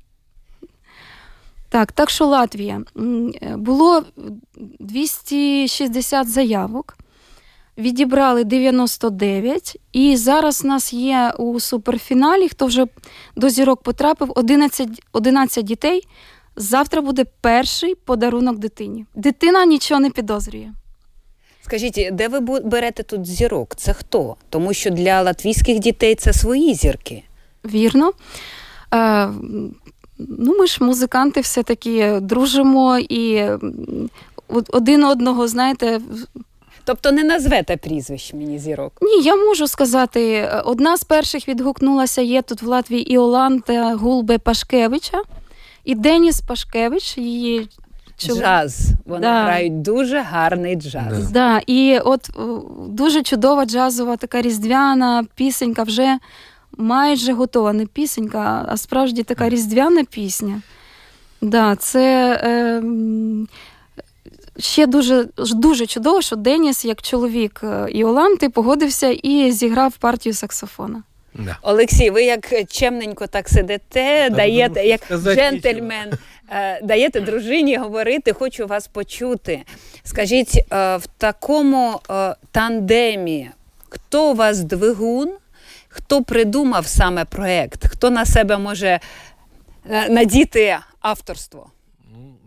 Так, 1.70 1.92
так 1.92 2.10
що 2.10 2.26
Латвія. 2.26 2.82
Е, 3.42 3.56
Було 3.58 4.04
260 4.80 6.30
заявок, 6.30 6.98
відібрали 7.78 8.44
99, 8.44 9.78
і 9.92 10.16
зараз 10.16 10.62
у 10.66 10.68
нас 10.68 10.94
є 10.94 11.34
у 11.38 11.60
суперфіналі, 11.60 12.50
хто 12.50 12.66
вже 12.66 12.86
до 13.36 13.50
зірок 13.50 13.84
потрапив, 13.84 14.32
11, 14.36 14.90
11 15.12 15.66
дітей. 15.66 16.08
Завтра 16.56 17.02
буде 17.02 17.26
перший 17.42 17.96
подарунок 17.96 18.58
дитині. 18.58 19.06
Дитина 19.16 19.66
нічого 19.66 20.00
не 20.00 20.10
підозрює. 20.10 20.72
Скажіть, 21.68 22.10
де 22.12 22.28
ви 22.28 22.40
берете 22.60 23.04
тут 23.04 23.26
зірок? 23.26 23.76
Це 23.76 23.94
хто? 23.94 24.36
Тому 24.50 24.74
що 24.74 24.90
для 24.90 25.22
латвійських 25.22 25.80
дітей 25.80 26.16
це 26.16 26.34
свої 26.34 26.74
зірки. 26.74 27.24
Вірно. 27.66 28.12
Е, 28.94 29.30
ну, 30.18 30.58
ми 30.60 30.68
ж 30.68 30.84
музиканти 30.84 31.42
все-таки 31.42 32.20
дружимо 32.22 32.98
і 32.98 33.44
один 34.70 35.04
одного, 35.04 35.48
знаєте. 35.48 36.00
Тобто 36.84 37.12
не 37.12 37.24
назвете 37.24 37.78
прізвищ 37.78 38.34
мені 38.34 38.60
зірок. 38.60 38.94
Ні, 39.02 39.22
я 39.22 39.36
можу 39.36 39.68
сказати, 39.68 40.34
е, 40.34 40.62
одна 40.66 40.98
з 40.98 41.04
перших 41.04 41.48
відгукнулася 41.48 42.22
є 42.22 42.42
тут 42.42 42.62
в 42.62 42.68
Латвії 42.68 43.14
Іоланта 43.14 43.96
Гулбе 43.96 44.38
Пашкевича 44.38 45.22
і 45.86 45.96
Деніс 45.96 46.42
Пашкевич, 46.42 47.18
її 47.18 47.70
чоловік. 48.18 48.44
Джаз. 48.44 48.80
Вони 49.06 49.22
Да. 49.22 49.44
грають 49.44 49.82
дуже 49.82 50.20
гарний 50.22 50.76
джаз. 50.76 51.32
Да, 51.32 51.62
і 51.68 52.00
от 52.06 52.30
е, 52.30 52.42
дуже 52.90 53.24
чудова 53.24 53.66
джазова 53.66 54.18
така 54.18 54.42
різдвяна 54.42 55.26
пісенька 55.36 55.84
вже 55.84 56.18
майже 56.78 57.34
готова. 57.34 57.74
Не 57.74 57.86
пісенька, 57.86 58.66
а 58.70 58.78
справді 58.78 59.24
така 59.24 59.50
різдвяна 59.50 60.04
пісня. 60.04 60.62
Да, 61.42 61.76
це 61.76 62.34
е, 62.44 62.84
ще 64.60 64.88
дуже, 64.88 65.28
дуже 65.38 65.86
чудово, 65.86 66.22
що 66.22 66.36
Деніс, 66.36 66.86
як 66.86 67.02
чоловік 67.02 67.62
е, 67.64 67.88
Іоланти, 67.92 68.50
погодився 68.50 69.10
і 69.10 69.52
зіграв 69.52 69.98
партію 69.98 70.34
саксофона. 70.34 71.04
Олексій, 71.62 72.10
ви 72.10 72.24
як 72.24 72.54
чемненько 72.70 73.28
так 73.28 73.50
сидите, 73.50 74.30
даєте, 74.30 74.86
як 74.86 75.02
джентльмен, 75.24 76.10
е, 76.14 76.18
даєте 76.84 77.22
дружині 77.22 77.78
говорити, 77.78 78.34
хочу 78.34 78.68
вас 78.68 78.88
почути. 78.88 79.64
Скажіть, 80.04 80.58
е, 80.58 80.98
в 80.98 81.08
такому 81.18 82.02
е, 82.10 82.36
тандемі, 82.52 83.50
хто 83.90 84.32
у 84.32 84.36
вас 84.36 84.60
двигун, 84.60 85.34
хто 85.90 86.24
придумав 86.24 86.88
саме 86.88 87.26
проект, 87.26 87.88
хто 87.88 88.10
на 88.10 88.26
себе 88.26 88.58
може 88.58 89.00
е, 89.90 90.10
надіти 90.10 90.78
авторство? 91.00 91.72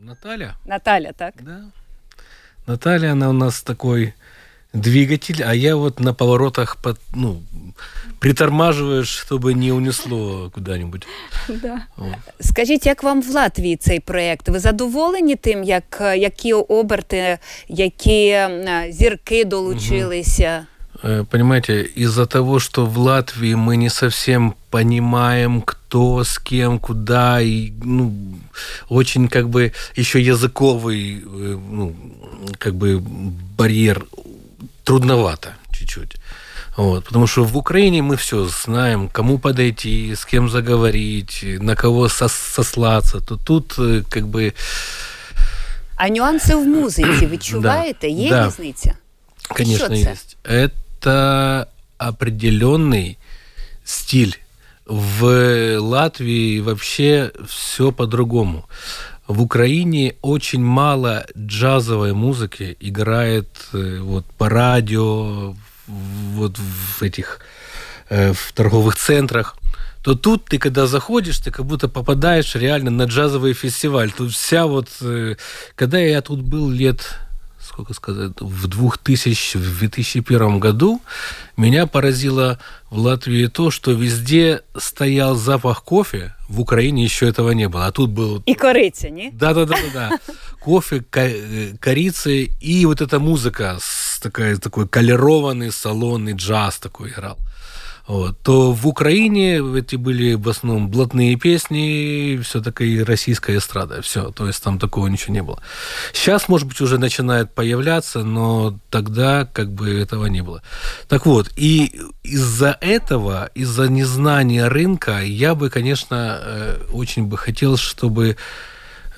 Наталья? 0.03 0.55
Наталя, 0.67 1.13
так? 1.13 1.35
Да. 1.41 1.61
Наталья, 2.67 3.13
она 3.13 3.29
у 3.29 3.33
нас 3.33 3.63
такой 3.63 4.15
двигатель, 4.74 5.44
а 5.44 5.54
я 5.54 5.76
вот 5.76 6.00
на 6.00 6.13
поворотах 6.13 6.76
под, 6.76 7.00
ну, 7.13 7.41
притормаживаешь, 8.20 9.08
чтобы 9.08 9.54
не 9.54 9.72
унесло 9.72 10.50
куда-нибудь. 10.54 11.08
Да. 11.47 11.82
Вот. 11.97 12.16
Скажіть, 12.39 12.86
як 12.86 13.03
вам 13.03 13.22
в 13.22 13.30
Латвії 13.30 13.76
цей 13.76 13.99
проєкт? 13.99 14.49
Ви 14.49 14.60
задоволені 14.60 15.36
тим, 15.36 15.64
як, 15.64 16.01
які 16.18 16.53
оберти, 16.53 17.38
які 17.70 18.28
е, 18.28 18.88
зірки 18.91 19.45
долучилися? 19.45 20.66
Э, 21.03 21.24
Понимаете, 21.24 21.89
из-за 21.97 22.26
того, 22.26 22.60
что 22.60 22.86
в 22.86 22.97
Латвии 22.97 23.53
мы 23.56 23.76
не 23.76 23.89
совсем 23.89 24.56
понимаем, 24.70 25.62
кто 25.62 26.24
с 26.24 26.39
кем, 26.39 26.80
куда, 26.80 27.41
и 27.41 27.72
ну, 27.84 28.14
очень 28.89 29.28
как 29.28 29.49
бы 29.49 29.72
еще 29.97 30.20
языковый 30.20 31.22
э, 31.22 31.60
ну, 31.72 31.93
как 32.58 32.76
бы 32.76 32.99
барьер 33.58 34.06
трудновато 34.89 35.49
чуть-чуть. 35.72 36.16
Вот, 36.78 37.06
потому 37.06 37.28
что 37.28 37.43
в 37.43 37.58
Украине 37.58 38.01
мы 38.01 38.16
все 38.18 38.45
знаем, 38.47 39.08
кому 39.10 39.39
подойти, 39.39 40.12
с 40.16 40.26
кем 40.26 40.49
заговорить, 40.49 41.43
на 41.62 41.76
кого 41.76 42.08
сос- 42.08 42.53
сослаться. 42.53 43.20
То 43.22 43.38
тут 43.38 43.78
э, 43.80 44.03
как 44.10 44.24
бы 44.28 44.53
А 45.95 46.10
нюанси 46.10 46.56
в 46.56 46.66
музиці 46.68 47.28
відчуваєте? 47.28 48.08
Є 48.10 48.30
Да. 48.30 48.47
різниця? 48.47 48.93
Конечно, 49.47 49.86
Что 49.86 49.95
это? 49.95 50.12
есть. 50.12 50.38
Это 50.43 51.66
определенный 51.99 53.18
стиль. 53.86 54.34
В 54.86 55.78
Латвии 55.80 56.60
вообще 56.62 57.32
все 57.47 57.91
по-другому. 57.91 58.64
В 59.31 59.43
Украине 59.43 60.16
очень 60.22 60.61
мало 60.61 61.24
джазовой 61.39 62.14
музыки 62.14 62.76
играет 62.81 63.47
э, 63.72 64.01
вот 64.01 64.26
по 64.37 64.49
радио, 64.49 65.55
вот 65.87 66.59
в 66.59 67.01
этих 67.01 67.39
э, 68.09 68.33
в 68.33 68.53
торговых 68.53 68.97
центрах. 68.97 69.57
То 70.03 70.16
тут 70.16 70.47
ты, 70.47 70.59
когда 70.59 70.89
заходишь, 70.89 71.39
ты 71.39 71.53
как 71.53 71.64
будто 71.64 71.89
попадаешь 71.89 72.57
реально 72.57 72.91
на 72.91 73.05
джазовый 73.05 73.55
фестиваль. 73.55 74.11
Тут 74.11 74.33
вся 74.33 74.66
вот... 74.66 74.89
э, 75.01 75.37
Когда 75.76 76.01
я 76.01 76.22
тут 76.22 76.41
был 76.41 76.68
лет 76.68 77.16
сколько 77.63 77.95
сказать, 77.95 78.33
в 78.41 78.67
2000, 78.67 79.59
в 79.59 79.79
2001 79.79 80.59
году 80.61 81.01
меня 81.57 81.87
поразило 81.87 82.59
в 82.91 82.99
Латвии 82.99 83.47
то, 83.47 83.71
что 83.71 83.93
везде 83.93 84.61
стоял 84.79 85.37
запах 85.37 85.83
кофе, 85.85 86.35
в 86.49 86.61
Украине 86.61 87.05
еще 87.05 87.27
этого 87.29 87.51
не 87.51 87.69
было, 87.69 87.87
а 87.87 87.91
тут 87.91 88.11
был 88.11 88.43
І 88.47 88.55
кориця, 88.55 89.09
ні? 89.09 89.31
да, 89.33 89.55
да, 89.55 89.65
да, 89.65 89.75
да, 89.75 90.09
да. 90.11 90.19
Кофе, 90.61 91.01
ко- 91.11 91.21
э, 91.21 91.79
корицы 91.79 92.51
и 92.61 92.87
вот 92.87 93.01
эта 93.01 93.19
музыка 93.19 93.79
такая, 94.23 94.57
такой 94.57 94.87
колерованный 94.89 95.71
салонный 95.71 96.33
джаз 96.35 96.79
такой 96.79 97.11
играл. 97.11 97.37
Вот. 98.11 98.41
То 98.43 98.73
в 98.73 98.89
Украине 98.89 99.63
эти 99.79 99.95
были 99.95 100.35
в 100.35 100.49
основном 100.49 100.89
блатные 100.89 101.37
песни, 101.37 102.41
все 102.43 102.61
такая 102.61 103.05
российская 103.05 103.57
эстрада, 103.57 104.03
все, 104.03 104.33
то 104.33 104.49
есть 104.49 104.61
там 104.65 104.81
такого 104.81 105.07
ничего 105.07 105.33
не 105.33 105.45
было. 105.45 105.63
Сейчас, 106.13 106.49
может 106.49 106.67
быть, 106.67 106.81
уже 106.81 106.99
начинает 106.99 107.55
появляться, 107.55 108.25
но 108.25 108.77
тогда 108.91 109.49
как 109.53 109.71
бы 109.71 109.97
этого 109.97 110.27
не 110.27 110.43
было. 110.43 110.61
Так 111.07 111.25
вот, 111.25 111.53
и 111.55 112.01
из-за 112.25 112.77
этого, 112.81 113.49
из-за 113.55 113.87
незнания 113.87 114.67
рынка, 114.67 115.21
я 115.23 115.55
бы, 115.55 115.71
конечно, 115.71 116.41
э, 116.43 116.83
очень 116.93 117.27
бы 117.27 117.39
хотел, 117.39 117.77
чтобы 117.77 118.37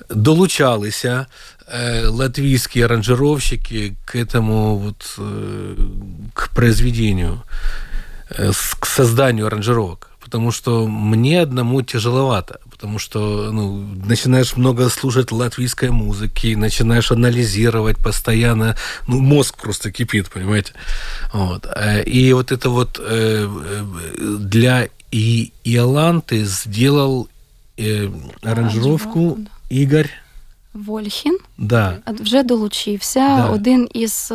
долучалися 0.07 1.25
э, 1.65 2.05
латвийские 2.05 2.85
аранжировщики 2.85 3.95
к 4.05 4.15
этому 4.15 4.77
вот 4.77 5.15
э, 5.17 5.75
к 6.35 6.51
произведению, 6.51 7.41
к 8.79 8.85
созданию 8.85 9.45
аранжировок. 9.47 10.09
Потому 10.23 10.51
что 10.51 10.87
мне 10.87 11.41
одному 11.41 11.81
тяжеловато, 11.83 12.59
потому 12.71 12.99
что 12.99 13.51
ну, 13.51 13.85
начинаешь 14.07 14.57
много 14.57 14.89
слушать 14.89 15.31
латвийской 15.31 15.89
музыки, 15.91 16.55
начинаешь 16.55 17.11
анализировать 17.11 17.97
постоянно, 17.97 18.75
ну, 19.07 19.19
мозг 19.19 19.57
просто 19.61 19.91
кипит, 19.91 20.29
понимаете? 20.29 20.73
Вот. 21.33 21.65
Э, 21.75 22.03
И 22.03 22.33
вот 22.33 22.51
это 22.51 22.69
вот 22.69 22.99
э, 22.99 23.47
э, 23.47 23.83
для 24.39 24.87
и 25.11 25.51
Иоланты 25.65 26.45
сделал 26.45 27.27
э, 27.77 28.09
аранжировку 28.43 29.37
Игорь. 29.69 30.09
Вольхін 30.73 31.37
Да. 31.57 31.97
вже 32.07 32.43
долучився. 32.43 33.19
Да. 33.19 33.45
Один 33.49 33.89
із 33.93 34.31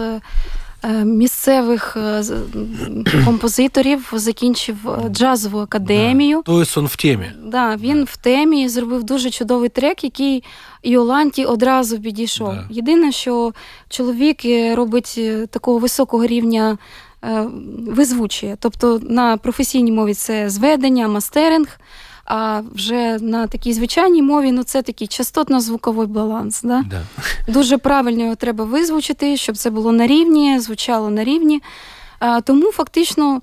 місцевих 1.05 1.97
е, 1.97 2.23
з- 2.23 2.31
м, 2.31 3.05
композиторів 3.25 4.09
закінчив 4.13 4.77
е, 4.89 5.09
джазову 5.09 5.59
академію. 5.59 6.43
То 6.47 6.61
есть 6.61 6.79
он 6.79 6.87
в 6.87 6.97
теме. 6.97 7.33
Да, 7.45 7.77
він 7.77 8.05
в 8.05 8.17
темі 8.17 8.69
зробив 8.69 9.05
дуже 9.05 9.31
чудовий 9.31 9.69
трек, 9.69 10.05
який 10.05 10.45
Іоланті 10.83 11.45
одразу 11.45 11.99
підійшов. 12.01 12.49
Да. 12.55 12.67
Єдине, 12.71 13.13
що 13.13 13.53
чоловік 13.89 14.45
е, 14.45 14.75
робить 14.75 15.15
е, 15.19 15.47
такого 15.47 15.79
високого 15.79 16.27
рівня 16.27 16.79
е, 17.25 17.47
визвучує. 17.89 18.57
Тобто 18.61 19.01
на 19.03 19.37
професійній 19.37 19.93
мові 19.93 20.15
це 20.15 20.51
зведення, 20.51 21.09
мастеринг. 21.09 21.81
А 22.29 22.63
вже 22.75 23.19
на 23.21 23.47
такій 23.47 23.73
звичайній 23.73 24.23
мові 24.23 24.53
ну 24.53 24.63
це 24.63 24.83
такий 24.83 25.09
частотно-звуковий 25.09 26.07
баланс. 26.07 26.63
Да? 26.63 26.85
Да. 26.91 27.03
Дуже 27.53 27.79
правильно 27.79 28.23
його 28.23 28.35
треба 28.35 28.65
визвучити, 28.65 29.37
щоб 29.37 29.57
це 29.57 29.71
було 29.71 29.93
на 29.93 30.07
рівні, 30.07 30.59
звучало 30.59 31.11
на 31.11 31.25
рівні. 31.25 31.63
А, 32.19 32.41
Тому 32.41 32.73
фактично, 32.73 33.41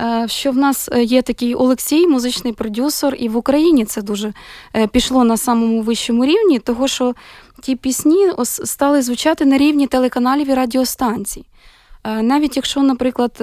е, 0.00 0.24
що 0.28 0.50
в 0.50 0.56
нас 0.56 0.88
е, 0.92 1.02
є 1.02 1.22
такий 1.22 1.54
Олексій, 1.54 2.06
музичний 2.06 2.52
продюсер, 2.52 3.16
і 3.18 3.28
в 3.28 3.36
Україні 3.36 3.84
це 3.84 4.02
дуже 4.02 4.32
е, 4.76 4.86
пішло 4.86 5.24
на 5.24 5.36
самому 5.36 5.82
вищому 5.82 6.24
рівні, 6.24 6.58
того 6.58 6.88
що 6.88 7.14
ті 7.62 7.76
пісні 7.76 8.32
стали 8.44 9.02
звучати 9.02 9.44
на 9.44 9.58
рівні 9.58 9.86
телеканалів 9.86 10.50
і 10.50 10.54
радіостанцій. 10.54 11.44
Навіть 12.22 12.56
якщо, 12.56 12.82
наприклад, 12.82 13.42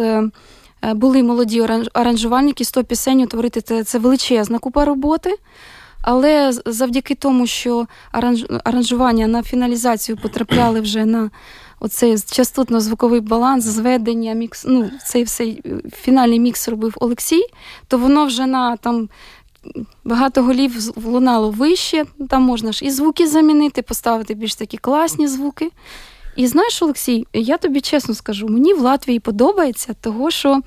були 0.84 1.24
молоді 1.24 1.68
аранжувальники, 1.94 2.66
100 2.66 2.84
пісень 2.84 3.22
утворити 3.22 3.62
це, 3.62 3.84
це 3.84 4.00
величезна 4.00 4.60
купа 4.60 4.86
роботи. 4.86 5.36
Але 6.02 6.52
завдяки 6.66 7.16
тому, 7.16 7.48
що 7.48 7.88
аранж... 8.12 8.46
аранжування 8.64 9.28
на 9.28 9.44
фіналізацію 9.44 10.18
потрапляли 10.18 10.82
вже 10.82 11.06
на 11.06 11.30
оцей 11.80 12.16
частотно-звуковий 12.16 13.22
баланс, 13.22 13.64
зведення, 13.64 14.34
мікс, 14.34 14.66
ну, 14.68 14.92
цей 15.06 15.24
всей 15.24 15.62
е, 15.66 15.90
фінальний 15.96 16.40
мікс 16.40 16.70
робив 16.70 16.94
Олексій, 17.00 17.46
то 17.88 17.98
воно 17.98 18.26
вже 18.26 18.46
на 18.46 18.78
там. 18.78 19.10
Багато 20.04 20.44
голів 20.44 20.92
лунало 21.06 21.52
вище, 21.52 22.06
там 22.30 22.44
можна 22.44 22.72
ж 22.72 22.86
і 22.86 22.92
звуки 22.92 23.28
замінити, 23.28 23.82
поставити 23.82 24.34
більш 24.34 24.56
такі 24.56 24.78
класні 24.78 25.28
звуки. 25.28 25.72
І 26.36 26.48
знаєш, 26.48 26.82
Олексій, 26.82 27.28
я 27.34 27.58
тобі 27.58 27.82
чесно 27.82 28.16
скажу, 28.16 28.48
мені 28.48 28.74
в 28.74 28.82
Латвії 28.82 29.20
подобається, 29.20 29.96
того, 30.02 30.32
що 30.32 30.62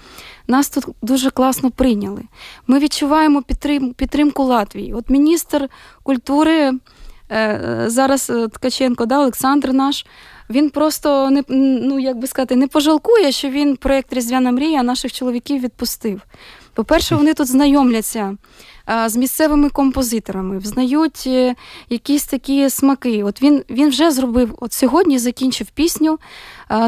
нас 0.46 0.68
тут 0.70 0.84
дуже 1.02 1.30
класно 1.30 1.70
прийняли. 1.70 2.22
Ми 2.66 2.78
відчуваємо 2.78 3.42
підтрим, 3.42 3.92
підтримку 3.92 4.42
Латвії. 4.42 4.94
От 4.94 5.10
міністр 5.10 5.68
культури 6.02 6.54
е, 6.60 6.80
е, 7.30 7.84
зараз 7.86 8.30
е, 8.30 8.48
Ткаченко, 8.48 9.06
да, 9.06 9.20
Олександр 9.20 9.72
наш. 9.72 10.06
Він 10.50 10.70
просто 10.70 11.30
не 11.30 11.42
ну 11.48 11.98
як 11.98 12.18
би 12.18 12.26
сказати, 12.26 12.56
не 12.56 12.66
пожалкує, 12.66 13.32
що 13.32 13.48
він 13.48 13.76
проєкт 13.76 14.12
Різдвяна 14.12 14.52
мрія 14.52 14.82
наших 14.82 15.12
чоловіків 15.12 15.62
відпустив. 15.62 16.20
По-перше, 16.74 17.14
вони 17.14 17.34
тут 17.34 17.46
знайомляться 17.46 18.36
з 19.06 19.16
місцевими 19.16 19.68
композиторами, 19.68 20.58
взнають 20.58 21.24
е, 21.26 21.54
якісь 21.90 22.24
такі 22.24 22.70
смаки. 22.70 23.24
От 23.24 23.42
він, 23.42 23.62
він 23.70 23.88
вже 23.88 24.10
зробив, 24.10 24.54
от 24.60 24.72
сьогодні 24.72 25.18
закінчив 25.18 25.66
пісню 25.70 26.18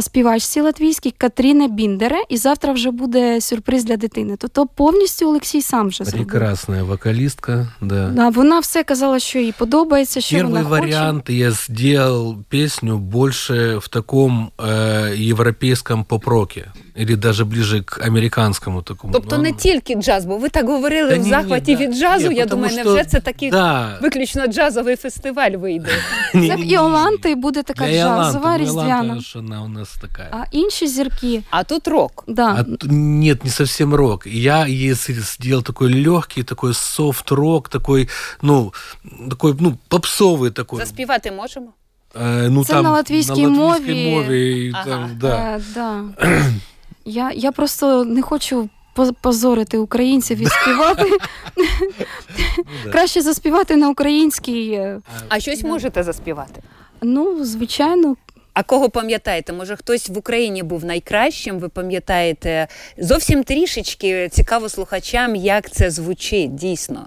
співачці 0.00 0.60
латвійській 0.60 1.10
Катріне 1.10 1.68
Біндере, 1.68 2.16
і 2.28 2.36
завтра 2.36 2.72
вже 2.72 2.90
буде 2.90 3.40
сюрприз 3.40 3.84
для 3.84 3.96
дитини. 3.96 4.36
Тобто 4.38 4.66
повністю 4.66 5.28
Олексій 5.28 5.62
сам 5.62 5.88
вже 5.88 6.04
зробив. 6.04 6.26
Прекрасная 6.26 6.84
вокалистка, 6.84 7.66
да. 7.80 8.08
Да, 8.08 8.28
вона 8.28 8.58
все 8.60 8.82
казала, 8.84 9.18
що 9.18 9.38
їй 9.38 9.54
подобається, 9.58 10.20
що 10.20 10.36
Первый 10.36 10.42
вона 10.42 10.64
хоче. 10.64 10.70
вариант 10.80 11.30
я 11.30 11.50
сделал 11.50 12.36
песню 12.48 12.98
больше 12.98 13.76
в 13.76 13.88
таком 13.88 14.50
э, 14.58 15.30
европейском 15.30 16.04
поп-роке. 16.04 16.72
Или 17.00 17.14
даже 17.16 17.44
ближе 17.44 17.82
к 17.82 18.00
американскому 18.06 18.82
такому. 18.82 19.12
Тобто 19.12 19.36
Ну, 19.36 19.42
не 19.42 19.52
тільки 19.52 19.94
джаз, 19.94 20.24
бо 20.24 20.36
ви 20.38 20.48
так 20.48 20.66
говорили 20.68 21.08
Та 21.10 21.14
в 21.14 21.18
ні, 21.18 21.24
ні, 21.24 21.30
захваті 21.30 21.76
да 21.76 21.85
від 21.85 21.91
джазу. 21.93 22.29
Ні, 22.29 22.35
я 22.35 22.43
потому 22.43 22.61
думаю, 22.61 22.79
що- 22.79 22.83
невже 22.89 23.05
це 23.09 23.19
такий 23.19 23.51
Да. 23.51 23.97
виключно 24.01 24.47
джазовий 24.47 24.95
фестиваль 24.95 25.51
вийде? 25.51 25.89
Це 26.33 26.55
в 26.55 26.71
Іоланти 26.71 27.35
буде 27.35 27.63
така 27.63 27.87
Для 27.87 27.93
Иоланты, 27.93 28.23
джазова 28.23 28.57
ну, 28.57 28.63
різдвяна. 28.63 28.97
Иоланта 29.03 29.19
ж 29.21 29.39
она 29.39 29.61
у 29.63 29.67
нас 29.67 29.89
такая. 30.01 30.29
А 30.31 30.43
інші 30.51 30.87
зірки. 30.87 31.43
А 31.49 31.63
тут 31.63 31.87
рок. 31.87 32.23
Да. 32.27 32.55
А 32.59 32.63
т- 32.63 32.87
нет, 32.87 33.43
не 33.43 33.49
совсем 33.49 33.93
рок. 33.95 34.27
Я 34.27 34.65
если 34.67 35.13
сделал 35.15 35.63
такой 35.63 36.03
легкий, 36.07 36.43
такой 36.43 36.73
софт-рок, 36.73 37.69
такой, 37.69 38.09
ну, 38.41 38.73
такой, 39.29 39.55
ну, 39.59 39.77
попсовый 39.89 40.51
такой. 40.51 40.79
Заспівати 40.79 41.31
можемо? 41.31 41.67
Э, 42.21 42.49
ну, 42.49 42.65
Це 42.65 42.73
там, 42.73 42.83
на 42.83 42.91
латвійській 42.91 43.41
на 43.41 43.49
мові. 43.49 43.69
латвійській 43.71 44.09
мові, 44.15 44.71
Ага. 44.75 44.85
там, 44.89 45.09
да. 45.19 45.35
Е, 45.37 45.61
да. 45.75 46.03
я, 47.05 47.31
я 47.35 47.51
просто 47.51 48.05
не 48.05 48.21
хочу 48.21 48.55
поз- 48.61 48.69
позорити 49.20 49.78
українців 49.78 50.38
і 50.40 50.46
співати. 50.46 51.10
Краще 52.92 53.20
заспівати 53.22 53.76
на 53.76 53.88
українській. 53.90 54.70
е, 54.72 55.00
А 55.28 55.40
щось 55.40 55.62
можете 55.64 56.02
заспівати? 56.02 56.62
Ну, 57.02 57.44
звичайно, 57.44 58.16
А 58.54 58.62
кого 58.62 58.88
пам'ятаєте? 58.90 59.52
Може, 59.52 59.76
хтось 59.76 60.08
в 60.08 60.18
Україні 60.18 60.62
був 60.62 60.84
найкращим? 60.84 61.58
Ви 61.58 61.68
пам'ятаєте 61.68 62.68
зовсім 62.98 63.44
трішечки 63.44 64.28
цікаво 64.32 64.68
слухачам, 64.68 65.36
як 65.36 65.70
це 65.70 65.90
звучить 65.90 66.54
дійсно. 66.54 67.06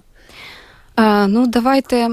А, 0.96 1.28
Ну, 1.28 1.48
давайте 1.48 2.10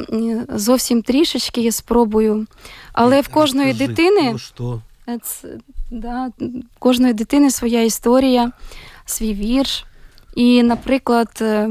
зовсім 0.48 1.02
трішечки 1.02 1.60
я 1.60 1.72
спробую. 1.72 2.46
Але 2.92 3.20
в 3.20 3.28
кожної 3.28 3.74
Скажи, 3.74 3.86
дитини 3.86 4.30
ну, 4.32 4.38
що? 4.38 4.80
це, 5.22 5.48
да, 5.90 6.28
кожної 6.78 7.14
дитини 7.14 7.50
своя 7.50 7.82
історія, 7.82 8.52
свій 9.06 9.34
вірш. 9.34 9.84
І, 10.36 10.62
наприклад, 10.62 11.28
е, 11.40 11.70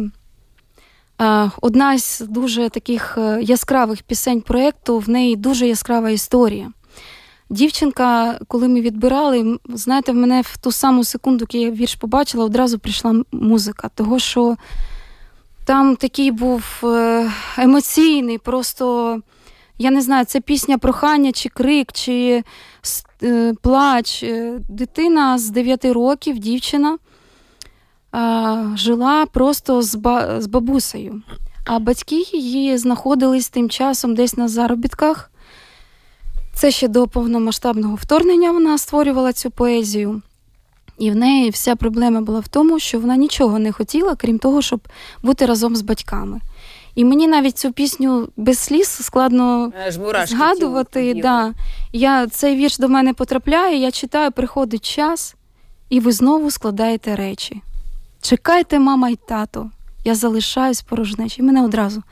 е, 1.21 1.51
одна 1.61 1.97
з 1.97 2.19
дуже 2.19 2.69
таких 2.69 3.17
е, 3.17 3.39
яскравих 3.41 4.03
пісень 4.03 4.41
проєкту, 4.41 4.99
в 4.99 5.09
неї 5.09 5.35
дуже 5.35 5.67
яскрава 5.67 6.09
історія. 6.09 6.71
Дівчинка, 7.49 8.39
коли 8.47 8.67
ми 8.67 8.81
відбирали, 8.81 9.59
знаєте, 9.69 10.11
в 10.11 10.15
мене 10.15 10.41
в 10.41 10.57
ту 10.57 10.71
саму 10.71 11.03
секунду, 11.03 11.45
коли 11.51 11.63
я 11.63 11.71
вірш 11.71 11.95
побачила, 11.95 12.45
одразу 12.45 12.79
прийшла 12.79 13.23
музика. 13.31 13.89
Того, 13.95 14.19
що 14.19 14.55
там 15.65 15.95
такий 15.95 16.31
був 16.31 16.63
емоційний, 17.57 18.37
просто 18.37 19.19
я 19.77 19.91
не 19.91 20.01
знаю, 20.01 20.25
це 20.25 20.41
пісня 20.41 20.77
прохання, 20.77 21.31
чи 21.31 21.49
крик, 21.49 21.91
чи 21.91 22.43
плач. 23.61 24.25
Дитина 24.69 25.37
з 25.37 25.49
9 25.49 25.85
років, 25.85 26.39
дівчина, 26.39 26.97
жила 28.75 29.25
просто 29.25 29.81
з, 29.81 29.95
ба- 29.95 30.41
з 30.41 30.47
бабусею. 30.47 31.21
А 31.65 31.79
батьки 31.79 32.25
її 32.33 32.77
знаходились 32.77 33.49
тим 33.49 33.69
часом 33.69 34.15
десь 34.15 34.37
на 34.37 34.47
заробітках. 34.47 35.31
Це 36.53 36.71
ще 36.71 36.87
до 36.87 37.07
повномасштабного 37.07 37.95
вторгнення 37.95 38.51
вона 38.51 38.77
створювала 38.77 39.33
цю 39.33 39.51
поезію. 39.51 40.21
І 40.97 41.11
в 41.11 41.15
неї 41.15 41.49
вся 41.49 41.75
проблема 41.75 42.21
була 42.21 42.39
в 42.39 42.47
тому, 42.47 42.79
що 42.79 42.99
вона 42.99 43.15
нічого 43.15 43.59
не 43.59 43.71
хотіла, 43.71 44.15
крім 44.15 44.39
того, 44.39 44.61
щоб 44.61 44.79
бути 45.23 45.45
разом 45.45 45.75
з 45.75 45.81
батьками. 45.81 46.39
І 46.95 47.05
мені 47.05 47.27
навіть 47.27 47.57
цю 47.57 47.71
пісню 47.71 48.27
без 48.37 48.59
сліз 48.59 48.87
складно 48.87 49.71
згадувати. 50.35 51.13
Да. 51.21 51.53
Я, 51.93 52.27
цей 52.27 52.55
вірш 52.55 52.77
до 52.77 52.89
мене 52.89 53.13
потрапляє, 53.13 53.77
я 53.77 53.91
читаю, 53.91 54.31
приходить 54.31 54.95
час, 54.95 55.35
і 55.89 55.99
ви 55.99 56.11
знову 56.11 56.51
складаєте 56.51 57.15
речі. 57.15 57.61
Чекайте, 58.25 58.79
мама 58.79 59.09
й 59.09 59.15
тато, 59.15 59.69
я 60.03 60.15
залишаюсь 60.15 60.81
порожнечі. 60.81 61.41
Мене 61.41 61.65
одразу. 61.65 62.03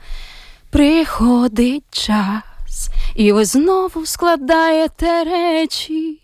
Приходить 0.70 1.84
час, 1.90 2.90
і 3.14 3.32
ви 3.32 3.44
знову 3.44 4.06
складаєте 4.06 5.24
речі. 5.24 6.20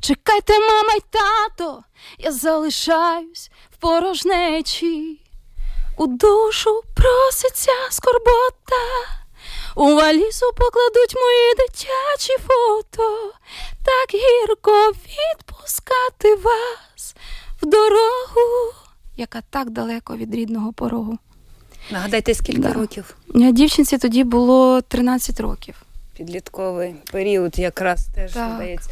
Чекайте, 0.00 0.52
мама 0.52 0.92
й 0.92 1.02
тато, 1.10 1.82
я 2.18 2.32
залишаюсь 2.32 3.50
в 3.72 3.76
порожнечі. 3.76 5.20
У 5.96 6.06
душу 6.06 6.80
проситься 6.94 7.72
скорбота, 7.90 8.84
у 9.74 9.94
валізу 9.94 10.46
покладуть 10.56 11.14
мої 11.14 11.54
дитячі 11.56 12.36
фото, 12.46 13.32
так 13.84 14.20
гірко 14.20 14.90
відпускати 14.90 16.34
вас 16.34 17.14
в 17.62 17.66
дорогу, 17.66 18.72
яка 19.16 19.40
так 19.50 19.70
далеко 19.70 20.16
від 20.16 20.34
рідного 20.34 20.72
порогу. 20.72 21.18
Нагадайте, 21.90 22.34
скільки 22.34 22.60
Да. 22.60 22.72
років? 22.72 23.16
Е, 23.34 23.52
Дівчинці 23.52 23.98
тоді 23.98 24.24
було 24.24 24.80
13 24.80 25.40
років. 25.40 25.74
Підлітковий 26.16 26.94
період 27.12 27.58
якраз 27.58 28.06
теж 28.14 28.32
Так. 28.32 28.52
здається. 28.54 28.90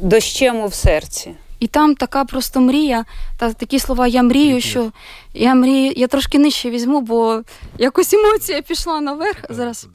Дощему 0.00 0.66
в 0.66 0.74
серці. 0.74 1.34
І 1.60 1.66
там 1.66 1.94
така 1.94 2.24
просто 2.24 2.60
мрія, 2.60 3.04
та 3.38 3.52
такі 3.52 3.78
слова 3.78 4.06
я 4.06 4.22
мрію, 4.22 4.60
що 4.60 4.92
я 5.34 5.54
мрію, 5.54 5.92
я 5.96 6.06
трошки 6.06 6.38
нижче 6.38 6.70
візьму, 6.70 7.00
бо 7.00 7.42
якось 7.78 8.12
емоція 8.14 8.62
пішла 8.62 9.00
наверх. 9.00 9.44
Зараз 9.50 9.86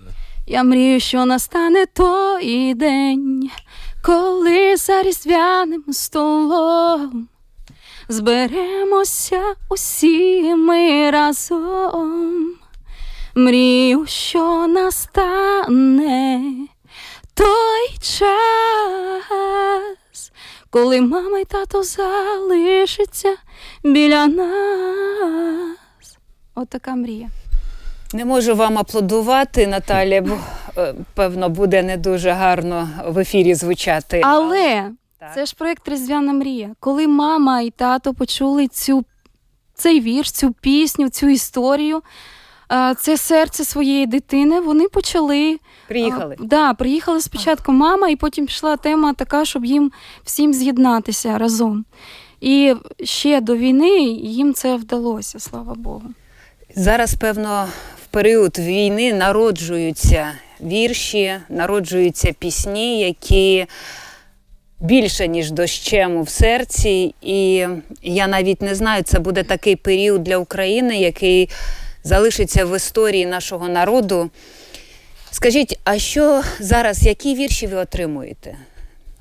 я 0.47 0.63
мрію, 0.63 0.99
що 0.99 1.25
настане 1.25 1.85
той 1.85 2.73
день, 2.73 3.49
коли 4.03 4.77
за 4.77 5.03
різдвяним 5.03 5.83
столом 5.91 7.27
зберемося 8.09 9.41
усі 9.69 10.55
ми 10.55 11.11
разом. 11.11 12.53
Мрію, 13.35 14.05
що 14.05 14.67
настане 14.67 16.41
той 17.33 17.89
час, 18.01 18.31
коли 20.69 21.01
мама 21.01 21.39
й 21.39 21.45
тато 21.45 21.83
залишаться 21.83 23.35
біля 23.83 24.27
нас. 24.27 25.77
От 26.55 26.69
така 26.69 26.95
мрія. 26.95 27.29
Не 28.13 28.25
можу 28.25 28.55
вам 28.55 28.77
аплодувати, 28.77 29.67
Наталя, 29.67 30.21
бо 30.21 30.37
е, 30.77 30.93
певно 31.13 31.49
буде 31.49 31.83
не 31.83 31.97
дуже 31.97 32.31
гарно 32.31 32.89
в 33.07 33.19
ефірі 33.19 33.53
звучати. 33.53 34.21
Але 34.23 34.91
це 35.35 35.45
ж 35.45 35.55
проєкт 35.55 35.87
Різдвяна 35.87 36.33
мрія. 36.33 36.75
Коли 36.79 37.07
мама 37.07 37.61
і 37.61 37.69
тато 37.69 38.13
почули 38.13 38.67
цю, 38.67 39.05
цей 39.73 40.01
вірш, 40.01 40.31
цю 40.31 40.51
пісню, 40.51 41.09
цю 41.09 41.27
історію, 41.27 42.01
це 42.99 43.17
серце 43.17 43.65
своєї 43.65 44.05
дитини, 44.05 44.59
вони 44.59 44.87
почали. 44.87 45.59
Приїхали. 45.87 46.35
А, 46.39 46.43
да, 46.43 46.73
приїхали 46.73 47.21
спочатку 47.21 47.71
мама, 47.71 48.09
і 48.09 48.15
потім 48.15 48.45
пішла 48.45 48.77
тема 48.77 49.13
така, 49.13 49.45
щоб 49.45 49.65
їм 49.65 49.91
всім 50.23 50.53
з'єднатися 50.53 51.37
разом. 51.37 51.85
І 52.41 52.75
ще 53.03 53.41
до 53.41 53.55
війни 53.55 53.99
їм 54.09 54.53
це 54.53 54.75
вдалося, 54.75 55.39
слава 55.39 55.73
Богу. 55.75 56.03
Зараз, 56.75 57.15
певно, 57.15 57.67
в 58.03 58.07
період 58.07 58.59
війни 58.59 59.13
народжуються 59.13 60.31
вірші, 60.61 61.35
народжуються 61.49 62.33
пісні, 62.39 62.99
які 63.01 63.67
більше, 64.79 65.27
ніж 65.27 65.51
дощему 65.51 66.23
в 66.23 66.29
серці. 66.29 67.15
І 67.21 67.67
я 68.01 68.27
навіть 68.27 68.61
не 68.61 68.75
знаю, 68.75 69.03
це 69.03 69.19
буде 69.19 69.43
такий 69.43 69.75
період 69.75 70.23
для 70.23 70.37
України, 70.37 70.97
який 70.97 71.49
залишиться 72.03 72.65
в 72.65 72.75
історії 72.75 73.25
нашого 73.25 73.69
народу. 73.69 74.29
Скажіть, 75.31 75.79
а 75.83 75.97
що 75.97 76.41
зараз, 76.59 77.05
які 77.05 77.35
вірші 77.35 77.67
ви 77.67 77.77
отримуєте? 77.77 78.55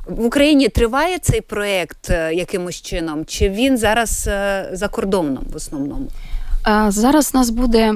В 0.07 0.25
Україні 0.25 0.69
триває 0.69 1.19
цей 1.19 1.41
проєкт 1.41 2.11
е, 2.11 2.35
якимось 2.35 2.83
чином, 2.83 3.25
чи 3.25 3.49
він 3.49 3.79
зараз 3.79 4.29
е, 4.29 4.69
за 4.73 4.89
кордоном 4.89 5.45
в 5.53 5.57
основному? 5.57 6.07
Зараз 6.89 7.35
нас 7.35 7.51
буде 7.51 7.95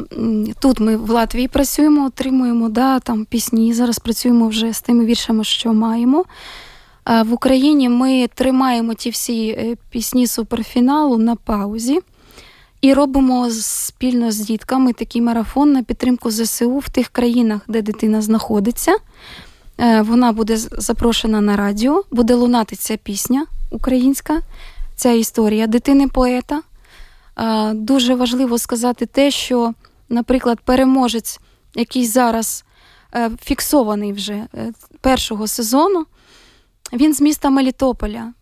тут. 0.60 0.80
Ми 0.80 0.96
в 0.96 1.10
Латвії 1.10 1.48
працюємо, 1.48 2.06
отримуємо 2.06 2.68
да, 2.68 3.00
там 3.00 3.24
пісні. 3.24 3.74
Зараз 3.74 3.98
працюємо 3.98 4.48
вже 4.48 4.72
з 4.72 4.80
тими 4.80 5.04
віршами, 5.04 5.44
що 5.44 5.72
маємо. 5.72 6.24
В 7.06 7.32
Україні 7.32 7.88
ми 7.88 8.28
тримаємо 8.34 8.94
ті 8.94 9.10
всі 9.10 9.48
е, 9.48 9.76
пісні 9.90 10.26
суперфіналу 10.26 11.18
на 11.18 11.36
паузі 11.36 12.00
і 12.80 12.94
робимо 12.94 13.50
спільно 13.50 14.32
з 14.32 14.36
дітками 14.36 14.92
такий 14.92 15.22
марафон 15.22 15.72
на 15.72 15.82
підтримку 15.82 16.30
ЗСУ 16.30 16.78
в 16.78 16.88
тих 16.88 17.08
країнах, 17.08 17.60
де 17.68 17.82
дитина 17.82 18.22
знаходиться. 18.22 18.96
Е, 19.78 20.02
Вона 20.02 20.32
буде 20.32 20.56
запрошена 20.56 21.40
на 21.40 21.56
радіо, 21.56 22.04
буде 22.10 22.34
лунати 22.34 22.76
ця 22.76 22.96
пісня 22.96 23.46
українська, 23.70 24.40
ця 24.96 25.12
історія 25.12 25.66
дитини 25.66 26.08
поета. 26.08 26.62
Дуже 27.72 28.14
важливо 28.14 28.58
сказати 28.58 29.06
те, 29.06 29.30
що, 29.30 29.74
наприклад, 30.08 30.60
переможець, 30.64 31.40
який 31.74 32.06
зараз 32.06 32.64
е, 33.14 33.30
фіксований 33.42 34.12
вже 34.12 34.46
першого 35.00 35.46
сезону, 35.46 36.06
він 36.92 37.14
з 37.14 37.20
міста 37.20 37.50
Мелітополя 37.50 38.32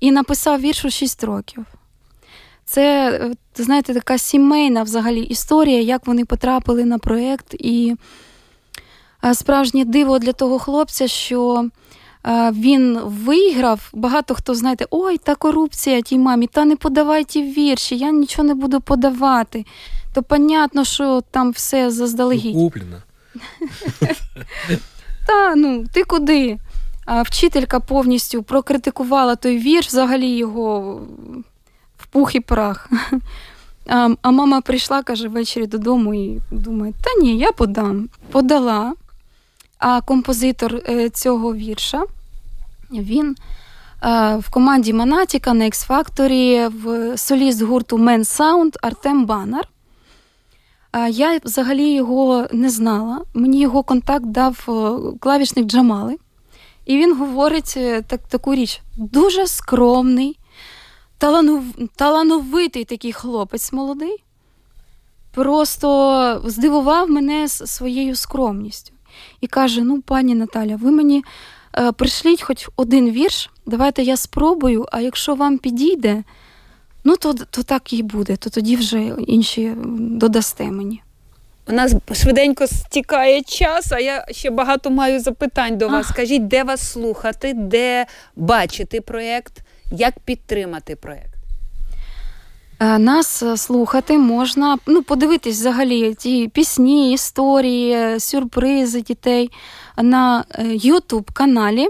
і 0.00 0.10
написав 0.10 0.60
вірш 0.60 0.84
у 0.84 0.90
6 0.90 1.24
років. 1.24 1.66
Це, 2.64 3.10
е, 3.56 3.62
знаєте, 3.62 3.94
така 3.94 4.18
сімейна 4.18 4.82
взагалі 4.82 5.20
історія, 5.20 5.80
як 5.80 6.06
вони 6.06 6.24
потрапили 6.24 6.84
на 6.84 6.98
проєкт. 6.98 7.54
І 7.58 7.96
е, 9.24 9.34
справжнє 9.34 9.84
диво 9.84 10.18
для 10.18 10.32
того 10.32 10.58
хлопця, 10.58 11.08
що 11.08 11.68
е, 12.26 12.50
він 12.50 12.98
виграв. 13.04 13.90
Багато 13.92 14.34
хто 14.34 14.54
знаєте, 14.54 14.86
ой, 14.90 15.18
та 15.18 15.34
корупція 15.34 16.02
тій 16.02 16.18
мамі, 16.18 16.46
та 16.46 16.64
не 16.64 16.76
подавай 16.76 17.24
ті 17.24 17.42
вірші, 17.42 17.96
я 17.96 18.10
нічого 18.10 18.48
не 18.48 18.54
буду 18.54 18.80
подавати. 18.80 19.64
То 20.14 20.22
понятно, 20.22 20.84
що 20.84 21.20
там 21.30 21.50
все 21.50 21.90
заздалегідь. 21.90 22.54
Куплено. 22.54 23.02
Та 25.26 25.54
ну 25.56 25.84
ти 25.92 26.04
куди? 26.04 26.58
Вчителька 27.06 27.80
повністю 27.80 28.42
прокритикувала 28.42 29.36
той 29.36 29.58
вірш, 29.58 29.86
взагалі 29.86 30.28
його 30.28 31.00
в 31.98 32.06
пух 32.06 32.34
і 32.34 32.40
прах. 32.40 32.90
А, 34.22 34.30
мама 34.30 34.60
прийшла, 34.60 35.02
каже, 35.02 35.28
ввечері 35.28 35.66
додому 35.66 36.14
і 36.14 36.40
думає, 36.50 36.92
та 37.04 37.22
ні, 37.22 37.38
я 37.38 37.52
подам. 37.52 38.08
Подала. 38.30 38.94
А 39.78 40.00
композитор 40.00 40.74
е, 40.88 41.10
цього 41.10 41.54
вірша 41.54 42.02
Він 42.90 43.36
е, 44.02 44.36
в 44.36 44.50
команді 44.50 44.92
Монатіка 44.92 45.54
на 45.54 45.64
X-Factor 45.64 46.68
в 46.68 47.18
соліст 47.18 47.62
гурту 47.62 47.98
Men 47.98 48.18
Sound 48.18 48.76
Артем 48.82 49.26
Банар. 49.26 49.68
Я 51.10 51.40
взагалі 51.44 51.94
його 51.94 52.46
не 52.52 52.70
знала. 52.70 53.20
Мені 53.34 53.60
його 53.60 53.82
контакт 53.82 54.26
дав 54.26 54.64
е, 54.68 55.18
клавішник 55.20 55.66
Джамали. 55.66 56.16
І 56.86 56.96
він 56.96 57.16
говорить 57.16 57.74
е, 57.76 58.02
так, 58.02 58.20
таку 58.28 58.54
річ: 58.54 58.80
дуже 58.96 59.46
скромний, 59.46 60.38
таланов, 61.18 61.64
талановитий 61.96 62.84
такий 62.84 63.12
хлопець 63.12 63.72
молодий. 63.72 64.16
Просто 65.34 66.42
здивував 66.44 67.10
мене 67.10 67.48
своєю 67.48 68.16
скромністю. 68.16 68.92
І 69.40 69.46
каже: 69.46 69.82
Ну, 69.82 70.00
пані 70.02 70.34
Наталя, 70.34 70.76
ви 70.76 70.90
мені 70.90 71.24
е, 71.76 71.92
пришліть 71.92 72.42
хоч 72.42 72.68
один 72.76 73.10
вірш, 73.10 73.50
давайте 73.66 74.02
я 74.02 74.16
спробую, 74.16 74.86
а 74.92 75.00
якщо 75.00 75.34
вам 75.34 75.58
підійде, 75.58 76.24
ну 77.04 77.16
то, 77.16 77.34
то 77.34 77.62
так 77.62 77.92
і 77.92 78.02
буде, 78.02 78.36
то 78.36 78.50
тоді 78.50 78.76
вже 78.76 79.00
інші 79.26 79.72
додасте 79.98 80.70
мені. 80.70 81.02
У 81.68 81.72
нас 81.72 81.94
швиденько 82.12 82.66
стікає 82.66 83.42
час, 83.42 83.92
а 83.92 84.00
я 84.00 84.26
ще 84.30 84.50
багато 84.50 84.90
маю 84.90 85.20
запитань 85.20 85.78
до 85.78 85.88
вас. 85.88 86.08
Скажіть, 86.08 86.48
де 86.48 86.62
вас 86.62 86.92
слухати, 86.92 87.52
де 87.54 88.06
бачити 88.36 89.00
проєкт, 89.00 89.52
як 89.92 90.18
підтримати 90.18 90.96
проєкт? 90.96 91.36
Е, 92.80 92.98
Нас 92.98 93.42
е, 93.42 93.56
слухати 93.56 94.18
можна, 94.18 94.78
ну, 94.86 95.02
подивитись 95.02 95.56
взагалі 95.56 96.14
ті 96.14 96.48
пісні, 96.48 97.12
історії, 97.12 97.92
е, 97.92 98.20
сюрпризи 98.20 99.00
дітей 99.00 99.50
на 99.96 100.44
YouTube 100.58 101.32
каналі 101.32 101.88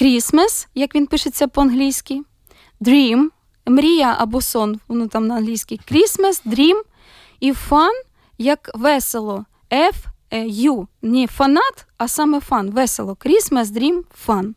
Christmas, 0.00 0.66
як 0.74 0.94
він 0.94 1.06
пишеться 1.06 1.48
по-англійськи, 1.48 2.22
Dream, 2.80 3.24
Мрія 3.66 4.16
або 4.18 4.40
сон, 4.40 4.80
воно 4.88 5.08
там 5.08 5.26
на 5.26 5.34
англійській. 5.34 5.80
Christmas, 5.92 6.42
Dream 6.46 6.82
і 7.40 7.52
Fun, 7.52 7.90
як 8.40 8.70
весело. 8.74 9.44
F-U. 9.70 10.86
Не 11.02 11.26
фанат, 11.26 11.86
а 11.98 12.08
саме 12.08 12.40
фан. 12.40 12.70
Весело. 12.70 13.16
Christmas, 13.24 13.64
Dream, 13.64 14.02
Fun. 14.26 14.52